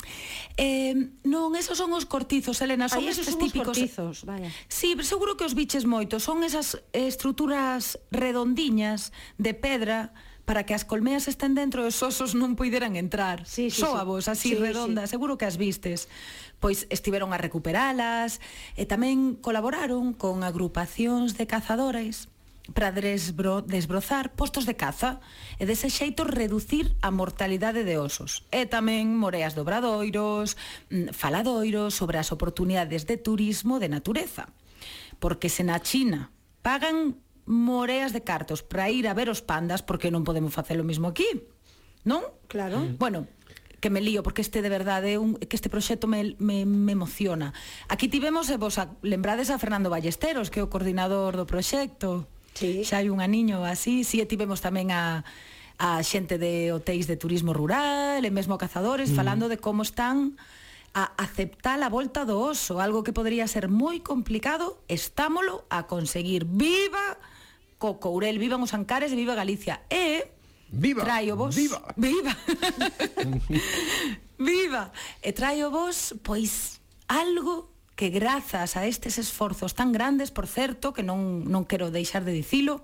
Eh, 0.57 0.95
non, 1.27 1.53
esos 1.59 1.77
son 1.77 1.91
os 1.93 2.07
cortizos, 2.07 2.59
Elena, 2.63 2.87
son 2.87 3.05
Ay, 3.05 3.11
esos 3.11 3.27
estes 3.27 3.35
son 3.35 3.43
típicos. 3.43 3.75
Os 3.75 3.77
cortizos, 3.77 4.15
vaya. 4.25 4.49
Sí, 4.67 4.95
pero 4.95 5.07
seguro 5.07 5.32
Seguro 5.33 5.49
que 5.49 5.49
os 5.49 5.57
biches 5.57 5.89
moito, 5.89 6.21
son 6.21 6.45
esas 6.45 6.77
estruturas 6.93 7.97
redondiñas 8.13 9.09
de 9.41 9.57
pedra 9.57 10.13
para 10.45 10.61
que 10.61 10.77
as 10.77 10.85
colmeas 10.85 11.25
estén 11.25 11.57
dentro 11.57 11.81
e 11.81 11.89
os 11.89 11.97
osos 12.05 12.37
non 12.37 12.53
poideran 12.53 12.93
entrar. 13.01 13.41
Sí, 13.49 13.73
sí, 13.73 13.81
Soabos, 13.81 14.29
así 14.29 14.53
sí, 14.53 14.61
redondas, 14.61 15.09
sí. 15.09 15.17
seguro 15.17 15.33
que 15.33 15.49
as 15.49 15.57
vistes. 15.57 16.05
Pois 16.61 16.85
estiveron 16.93 17.33
a 17.33 17.41
recuperalas 17.41 18.45
e 18.77 18.85
tamén 18.85 19.33
colaboraron 19.41 20.13
con 20.13 20.45
agrupacións 20.45 21.33
de 21.33 21.49
cazadores 21.49 22.29
para 22.77 22.93
desbro, 22.93 23.65
desbrozar 23.65 24.37
postos 24.37 24.69
de 24.69 24.77
caza 24.77 25.17
e 25.57 25.65
dese 25.65 25.89
xeito 25.89 26.29
reducir 26.29 26.93
a 27.01 27.09
mortalidade 27.09 27.81
de 27.81 27.97
osos. 27.97 28.45
E 28.53 28.69
tamén 28.69 29.17
moreas 29.17 29.57
dobradoiros, 29.57 30.61
mm, 30.93 31.09
faladoiros 31.09 31.97
sobre 31.97 32.21
as 32.21 32.29
oportunidades 32.29 33.09
de 33.09 33.17
turismo 33.17 33.81
de 33.81 33.89
natureza 33.89 34.53
porque 35.19 35.49
se 35.49 35.63
na 35.63 35.79
China 35.79 36.31
pagan 36.61 37.19
moreas 37.45 38.13
de 38.13 38.23
cartos 38.23 38.63
para 38.63 38.89
ir 38.89 39.07
a 39.07 39.13
ver 39.13 39.29
os 39.29 39.43
pandas, 39.43 39.83
porque 39.83 40.11
non 40.11 40.23
podemos 40.23 40.55
facer 40.55 40.79
o 40.79 40.87
mismo 40.87 41.11
aquí? 41.11 41.27
Non? 42.07 42.23
Claro. 42.47 42.79
Mm. 42.79 42.97
Bueno, 42.99 43.27
que 43.83 43.91
me 43.91 43.99
lío 43.99 44.23
porque 44.23 44.39
este 44.39 44.63
de 44.63 44.71
verdade 44.71 45.15
é 45.15 45.19
un 45.19 45.35
que 45.35 45.59
este 45.59 45.67
proxecto 45.67 46.07
me, 46.07 46.39
me, 46.39 46.63
me 46.63 46.95
emociona. 46.95 47.51
Aquí 47.91 48.07
tivemos 48.07 48.47
e 48.47 48.55
vos 48.55 48.79
a, 48.79 48.95
lembrades 49.03 49.51
a 49.51 49.59
Fernando 49.59 49.91
Ballesteros, 49.91 50.47
que 50.47 50.59
é 50.59 50.63
o 50.63 50.71
coordinador 50.71 51.35
do 51.35 51.43
proxecto. 51.43 52.31
Sí. 52.55 52.87
Xa 52.87 53.03
hai 53.03 53.11
un 53.11 53.19
aniño 53.19 53.67
así, 53.67 54.07
si 54.07 54.17
sí, 54.19 54.23
e 54.23 54.25
tivemos 54.25 54.63
tamén 54.63 54.95
a 54.95 55.27
a 55.81 55.99
xente 56.05 56.39
de 56.39 56.71
hotéis 56.71 57.11
de 57.11 57.19
turismo 57.19 57.51
rural, 57.51 58.23
e 58.23 58.31
mesmo 58.31 58.55
cazadores 58.55 59.11
mm. 59.11 59.15
falando 59.19 59.51
de 59.51 59.59
como 59.59 59.83
están 59.83 60.39
a 60.93 61.13
aceptar 61.17 61.81
a 61.81 61.89
volta 61.89 62.23
do 62.23 62.37
oso, 62.37 62.77
algo 62.77 63.01
que 63.01 63.17
podría 63.17 63.49
ser 63.49 63.65
moi 63.67 64.05
complicado, 64.05 64.77
estámolo 64.85 65.65
a 65.73 65.89
conseguir. 65.89 66.45
Viva 66.45 67.17
Cocourel, 67.81 68.37
vivan 68.37 68.61
os 68.61 68.77
Ancares 68.77 69.11
e 69.11 69.17
viva 69.17 69.33
Galicia. 69.33 69.81
E 69.89 70.29
Viva. 70.73 71.03
Traio 71.03 71.37
vos. 71.37 71.53
Viva. 71.53 71.81
Viva. 71.97 72.33
viva. 74.37 74.83
E 75.21 75.29
traio 75.33 75.69
vos 75.69 76.17
pois 76.25 76.81
algo 77.05 77.69
que 77.93 78.09
grazas 78.09 78.73
a 78.73 78.89
estes 78.89 79.21
esforzos 79.21 79.77
tan 79.77 79.93
grandes, 79.93 80.33
por 80.33 80.49
certo, 80.49 80.93
que 80.93 81.05
non 81.05 81.45
non 81.45 81.69
quero 81.69 81.93
deixar 81.93 82.25
de 82.25 82.33
dicilo, 82.33 82.81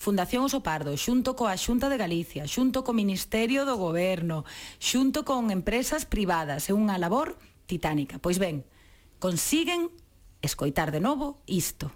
Fundación 0.00 0.44
Oso 0.44 0.60
Pardo, 0.60 0.96
xunto 0.96 1.32
coa 1.36 1.56
Xunta 1.56 1.88
de 1.88 2.00
Galicia, 2.00 2.44
xunto 2.44 2.84
co 2.84 2.96
Ministerio 2.96 3.64
do 3.64 3.80
Goberno, 3.80 4.44
xunto 4.76 5.24
con 5.24 5.48
empresas 5.48 6.04
privadas, 6.04 6.68
é 6.68 6.76
unha 6.76 7.00
labor 7.00 7.40
titánica. 7.70 8.18
Pois 8.18 8.42
ben, 8.42 8.66
consiguen 9.22 9.94
escoitar 10.42 10.90
de 10.90 10.98
novo 10.98 11.38
isto. 11.46 11.94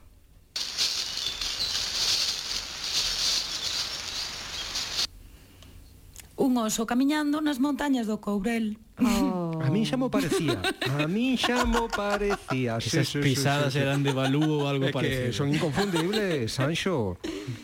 un 6.36 6.58
oso 6.58 6.86
camiñando 6.86 7.40
nas 7.40 7.62
montañas 7.62 8.06
do 8.10 8.18
Courel. 8.18 8.76
Oh. 8.98 9.58
A 9.62 9.70
min 9.70 9.86
xa 9.86 9.96
mo 9.96 10.10
parecía. 10.10 10.58
A 10.86 11.06
min 11.06 11.38
xa 11.38 11.62
mo 11.66 11.86
parecía. 11.90 12.78
Sí, 12.84 12.90
Esas 12.90 13.08
sí, 13.08 13.18
pisadas 13.22 13.72
sí, 13.72 13.78
sí, 13.78 13.82
eran 13.82 14.02
de 14.02 14.12
balú 14.12 14.42
ou 14.42 14.66
algo 14.66 14.90
é 14.90 14.92
parecido. 14.92 15.30
Que 15.30 15.34
son 15.34 15.48
inconfundibles, 15.50 16.52
Sancho. 16.52 17.18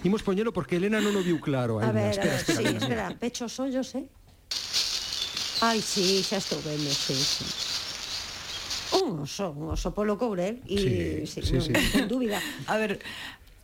Imos 0.07 0.23
poñelo 0.23 0.55
porque 0.55 0.79
Elena 0.79 1.03
non 1.03 1.15
o 1.15 1.23
viu 1.23 1.43
claro. 1.43 1.79
Ainda. 1.79 1.91
A 1.91 1.95
ver, 1.95 2.11
espera, 2.15 2.35
ver, 2.35 2.43
espera, 2.47 2.59
sí, 2.59 2.77
espera. 2.79 3.05
Pecho 3.19 3.51
os 3.51 3.55
ollos, 3.59 3.89
eh? 3.99 4.07
Ai, 5.61 5.83
sí, 5.83 6.23
xa 6.25 6.39
estou 6.39 6.59
vendo, 6.63 6.89
sí, 6.89 7.15
sí 7.15 7.45
un 9.03 9.25
oso, 9.25 9.53
un 9.57 9.73
oso 9.73 9.93
polo 9.97 10.21
courel 10.21 10.61
e 10.69 10.77
sí, 10.77 10.93
sí, 11.27 11.41
sí, 11.41 11.55
non, 11.57 11.65
sí. 11.65 11.73
dúbida. 12.13 12.39
A 12.69 12.77
ver, 12.77 13.01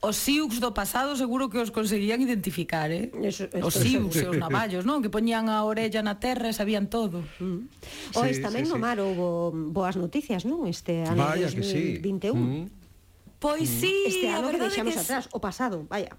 os 0.01 0.16
siux 0.16 0.61
do 0.61 0.70
pasado 0.77 1.16
seguro 1.16 1.49
que 1.49 1.59
os 1.59 1.72
conseguían 1.72 2.20
identificar, 2.20 2.92
eh? 2.92 3.11
Eso, 3.25 3.49
eso, 3.51 3.66
os 3.66 3.75
siux 3.75 4.12
e 4.20 4.29
os 4.29 4.37
navallos, 4.37 4.85
non? 4.85 5.01
Que 5.01 5.11
poñían 5.11 5.49
a 5.49 5.64
orella 5.64 6.05
na 6.05 6.20
terra 6.20 6.53
e 6.53 6.55
sabían 6.55 6.87
todo. 6.92 7.25
Mm. 7.40 7.66
Sí, 8.12 8.20
Ois 8.20 8.37
tamén 8.38 8.68
sí, 8.68 8.70
no 8.70 8.77
mar 8.77 9.01
houbo 9.01 9.51
boas 9.51 9.96
noticias, 9.96 10.44
non? 10.44 10.68
Este 10.68 11.03
ano 11.09 11.27
Vaya 11.27 11.49
2021. 11.49 11.57
Que 11.57 11.64
sí. 11.64 11.85
Mm. 12.37 12.64
Pois 13.40 13.68
mm. 13.68 13.79
sí, 13.81 13.94
mm. 13.96 14.11
Este 14.12 14.27
ano 14.31 14.46
que 14.53 14.61
deixamos 14.61 14.94
que 14.94 15.03
atrás, 15.03 15.25
o 15.33 15.38
pasado, 15.40 15.88
vaya 15.88 16.12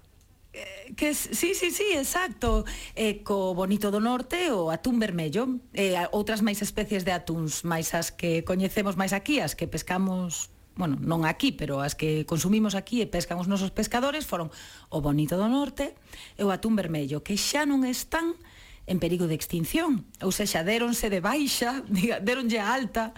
que 0.96 1.14
sí, 1.14 1.54
sí, 1.54 1.70
sí, 1.70 1.84
exacto 1.94 2.64
eh, 2.96 3.22
co 3.22 3.54
bonito 3.54 3.92
do 3.92 4.00
norte 4.00 4.50
o 4.50 4.72
atún 4.72 4.98
vermello 4.98 5.60
eh, 5.76 5.94
outras 6.10 6.40
máis 6.40 6.64
especies 6.64 7.04
de 7.04 7.12
atuns 7.12 7.62
máis 7.68 7.92
as 7.92 8.10
que 8.10 8.42
coñecemos 8.42 8.96
máis 8.96 9.12
aquí 9.12 9.38
as 9.44 9.52
que 9.52 9.68
pescamos 9.68 10.50
bueno, 10.78 10.94
non 11.02 11.26
aquí, 11.26 11.50
pero 11.50 11.82
as 11.82 11.98
que 11.98 12.22
consumimos 12.22 12.78
aquí 12.78 13.02
e 13.02 13.10
pescan 13.10 13.42
os 13.42 13.50
nosos 13.50 13.74
pescadores 13.74 14.22
foron 14.22 14.46
o 14.94 15.02
bonito 15.02 15.34
do 15.34 15.50
norte 15.50 15.98
e 16.38 16.46
o 16.46 16.54
atún 16.54 16.78
vermello, 16.78 17.26
que 17.26 17.34
xa 17.34 17.66
non 17.66 17.82
están 17.82 18.38
en 18.86 19.02
perigo 19.02 19.26
de 19.26 19.34
extinción. 19.34 20.06
Ou 20.22 20.30
seja, 20.30 20.62
deronse 20.62 21.10
de 21.10 21.18
baixa, 21.18 21.82
diga, 21.90 22.22
deronlle 22.22 22.62
alta 22.62 23.10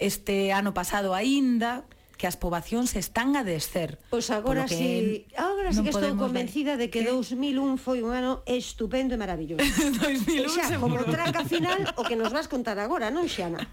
este 0.00 0.56
ano 0.56 0.72
pasado 0.72 1.12
aínda, 1.12 1.84
que 2.16 2.26
as 2.26 2.36
poboacións 2.40 2.96
están 2.96 3.36
a 3.36 3.44
descer. 3.44 4.00
Pois 4.08 4.32
agora 4.32 4.64
si, 4.66 5.28
que 5.28 5.36
agora 5.36 5.70
si 5.72 5.84
que 5.84 5.92
estou 5.92 6.16
convencida 6.16 6.80
ver. 6.80 6.88
de 6.88 6.92
que 6.92 7.04
¿Qué? 7.04 7.12
2001 7.12 7.76
foi 7.76 8.00
un 8.00 8.16
ano 8.16 8.40
estupendo 8.48 9.14
e 9.14 9.20
maravilloso. 9.20 9.62
2001 9.62 10.32
e 10.32 10.48
xa, 10.48 10.64
seguro. 10.72 11.04
como 11.04 11.12
traca 11.12 11.44
final 11.44 11.92
o 12.00 12.02
que 12.08 12.16
nos 12.16 12.32
vas 12.32 12.48
contar 12.48 12.80
agora, 12.80 13.12
non 13.12 13.28
Xana? 13.28 13.60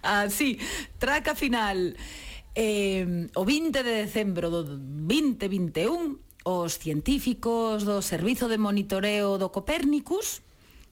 Ah, 0.00 0.30
sí, 0.32 0.56
traca 0.96 1.34
final. 1.34 1.92
Eh, 2.54 3.28
o 3.36 3.44
20 3.44 3.84
de 3.84 3.92
decembro 4.06 4.48
do 4.48 4.64
2021 4.64 6.16
os 6.48 6.80
científicos 6.80 7.84
do 7.84 8.00
Servizo 8.00 8.48
de 8.48 8.56
Monitoreo 8.56 9.36
do 9.36 9.52
Copérnicus 9.52 10.40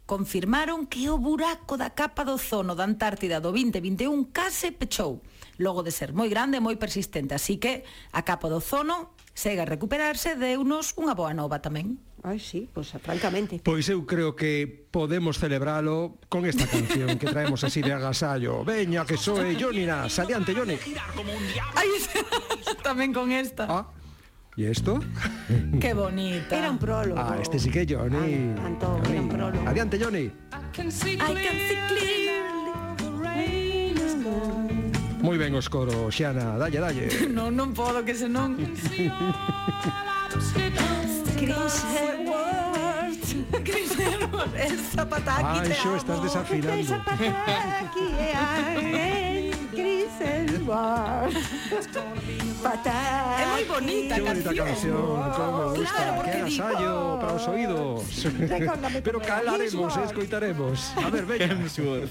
confirmaron 0.05 0.87
que 0.87 1.09
o 1.09 1.17
buraco 1.17 1.81
da 1.81 1.91
capa 1.97 2.23
do 2.23 2.37
ozono 2.37 2.77
da 2.77 2.85
Antártida 2.85 3.41
do 3.41 3.51
2021 3.51 4.31
case 4.31 4.71
pechou 4.71 5.25
logo 5.59 5.83
de 5.83 5.93
ser 5.93 6.13
moi 6.13 6.29
grande 6.29 6.59
e 6.59 6.65
moi 6.65 6.77
persistente. 6.77 7.37
Así 7.37 7.57
que 7.57 7.85
a 8.13 8.23
capa 8.25 8.49
do 8.49 8.61
zono 8.61 9.17
segue 9.37 9.61
a 9.63 9.69
recuperarse 9.69 10.37
de 10.37 10.57
unos 10.57 10.97
unha 10.97 11.13
boa 11.13 11.37
nova 11.37 11.61
tamén. 11.61 12.01
Ai, 12.27 12.41
sí, 12.41 12.67
pois 12.73 12.91
pues, 12.91 13.03
francamente. 13.05 13.61
Pois 13.63 13.87
eu 13.87 14.03
creo 14.03 14.35
que 14.35 14.67
podemos 14.67 15.39
celebralo 15.39 16.19
con 16.27 16.43
esta 16.43 16.67
canción 16.67 17.21
que 17.21 17.29
traemos 17.31 17.63
así 17.63 17.85
de 17.85 17.93
agasallo. 17.93 18.65
Veña, 18.65 19.07
que 19.07 19.17
soe 19.17 19.55
Johnny 19.55 19.87
Nas. 19.87 20.19
Adiante, 20.19 20.51
Johnny. 20.51 20.75
Ai, 21.77 21.89
tamén 22.87 23.15
con 23.15 23.31
esta. 23.31 23.69
Ah, 23.71 23.87
¿Y 24.57 24.65
esto? 24.65 24.99
Qué 25.81 25.93
bonita. 25.93 26.57
Era 26.57 26.71
un 26.71 26.79
prólogo. 26.79 27.21
Ah, 27.21 27.37
este 27.41 27.59
sí 27.59 27.71
que 27.71 27.85
Johnny. 27.85 28.17
Ay, 28.17 28.55
Anto, 28.65 28.89
Johnny. 29.05 29.13
era 29.13 29.21
un 29.21 29.29
prólogo. 29.29 29.69
Adiante, 29.69 30.01
Johnny. 30.01 30.25
I 30.27 30.33
can 30.73 30.91
see 30.91 31.17
clearly. 31.19 32.36
Moi 35.27 35.39
ben 35.39 35.53
os 35.59 35.67
coro, 35.67 36.07
Xiana, 36.09 36.55
dalle, 36.57 36.79
dalle. 36.79 37.11
non, 37.35 37.51
non 37.51 37.75
podo 37.75 37.99
que 38.07 38.15
senón. 38.15 38.55
Chris 41.35 41.83
Hemsworth. 41.83 43.35
Chris 43.67 43.91
Hemsworth, 43.99 44.55
el 44.55 44.79
zapataki. 44.79 45.67
Ai, 45.67 45.75
xo, 45.75 45.99
estás 45.99 46.23
desafinando. 46.23 46.79
El 46.79 46.87
zapataki, 46.87 48.07
ai, 48.23 48.33
ai. 48.39 48.79
Eh, 48.79 48.95
eh, 48.95 49.23
eh. 49.23 49.26
Griselbach. 49.77 51.33
Fatal. 52.63 53.39
É 53.39 53.47
moi 53.47 53.65
bonita 53.65 54.15
a 54.17 54.21
bonita 54.21 54.55
canción, 54.55 55.33
como 55.37 55.71
me 55.71 55.79
gusta. 55.79 55.95
Claro, 55.95 56.23
que 56.25 56.39
ensayo 56.39 57.19
para 57.21 57.33
os 57.35 57.47
oídos. 57.49 58.05
Pero 59.05 59.21
calaremos, 59.21 59.93
Hemsworth. 59.93 60.05
escoitaremos. 60.07 60.93
A 60.97 61.11
ver, 61.11 61.25
veña. 61.27 61.47
Hemsworth. 61.53 62.11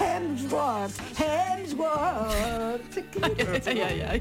Hemsworth. 0.00 0.96
Hemsworth. 1.20 2.92
ay, 3.68 3.80
ay, 3.82 4.02
ay. 4.08 4.20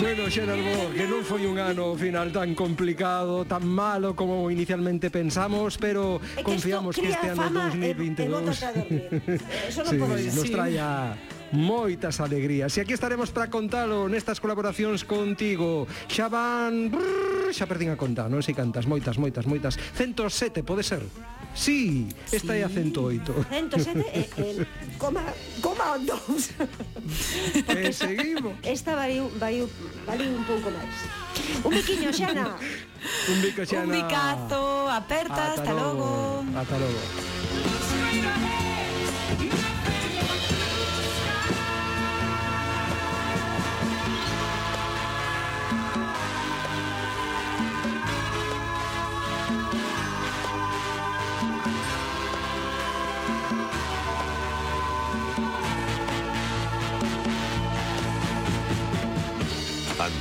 Bueno, 0.00 0.30
Xerar 0.30 0.58
Bo, 0.58 0.92
que 0.92 1.06
non 1.06 1.22
foi 1.22 1.46
un 1.46 1.56
ano 1.56 1.94
final 1.94 2.28
tan 2.34 2.52
complicado, 2.58 3.46
tan 3.46 3.64
malo 3.64 4.12
como 4.18 4.50
inicialmente 4.50 5.08
pensamos, 5.14 5.78
pero 5.78 6.18
é 6.34 6.42
que 6.42 6.46
confiamos 6.46 6.98
que 6.98 7.08
este 7.14 7.32
ano 7.32 7.70
2022 7.70 8.26
Eso 9.70 9.86
non 9.86 9.92
sí, 9.94 9.98
podo 9.98 10.14
dicir. 10.18 10.36
nos 10.36 10.50
traia 10.50 11.14
moitas 11.54 12.18
alegrías. 12.18 12.74
E 12.74 12.82
aquí 12.82 12.92
estaremos 12.92 13.30
para 13.30 13.46
contalo 13.46 14.10
nestas 14.10 14.42
colaboracións 14.42 15.06
contigo. 15.06 15.86
Xa 16.10 16.26
van... 16.26 16.90
Brrr, 16.90 17.54
xa 17.54 17.70
perdín 17.70 17.94
a 17.94 17.96
conta, 17.96 18.26
non 18.26 18.42
sei 18.42 18.58
cantas, 18.58 18.90
moitas, 18.90 19.16
moitas, 19.16 19.46
moitas. 19.46 19.78
107, 19.94 20.66
pode 20.66 20.82
ser? 20.82 21.06
Sí, 21.56 22.06
esta 22.30 22.52
sí. 22.52 22.60
é 22.60 22.64
a 22.64 22.68
108. 22.68 23.46
107 23.48 24.04
e 24.12 24.50
el 24.50 24.66
coma, 24.98 25.24
coma 25.62 25.96
dos. 25.98 26.50
e 27.72 27.92
seguimos. 27.92 28.54
Esta 28.62 28.94
variu, 28.94 29.30
variu, 29.40 29.64
variu 30.04 30.36
un 30.36 30.44
pouco 30.44 30.68
máis. 30.68 30.96
Un 31.64 31.72
biquiño, 31.72 32.12
Xana. 32.12 32.60
un 33.32 33.40
bico, 33.40 33.64
Xana. 33.64 33.84
Un 33.84 33.90
bicazo, 33.90 34.88
aperta, 34.92 35.56
ata, 35.56 35.72
logo. 35.72 36.44
logo. 36.44 36.58
Ata 36.60 36.76
logo. 36.76 37.35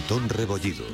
Antón 0.06 0.30
Rebollido 0.30 0.86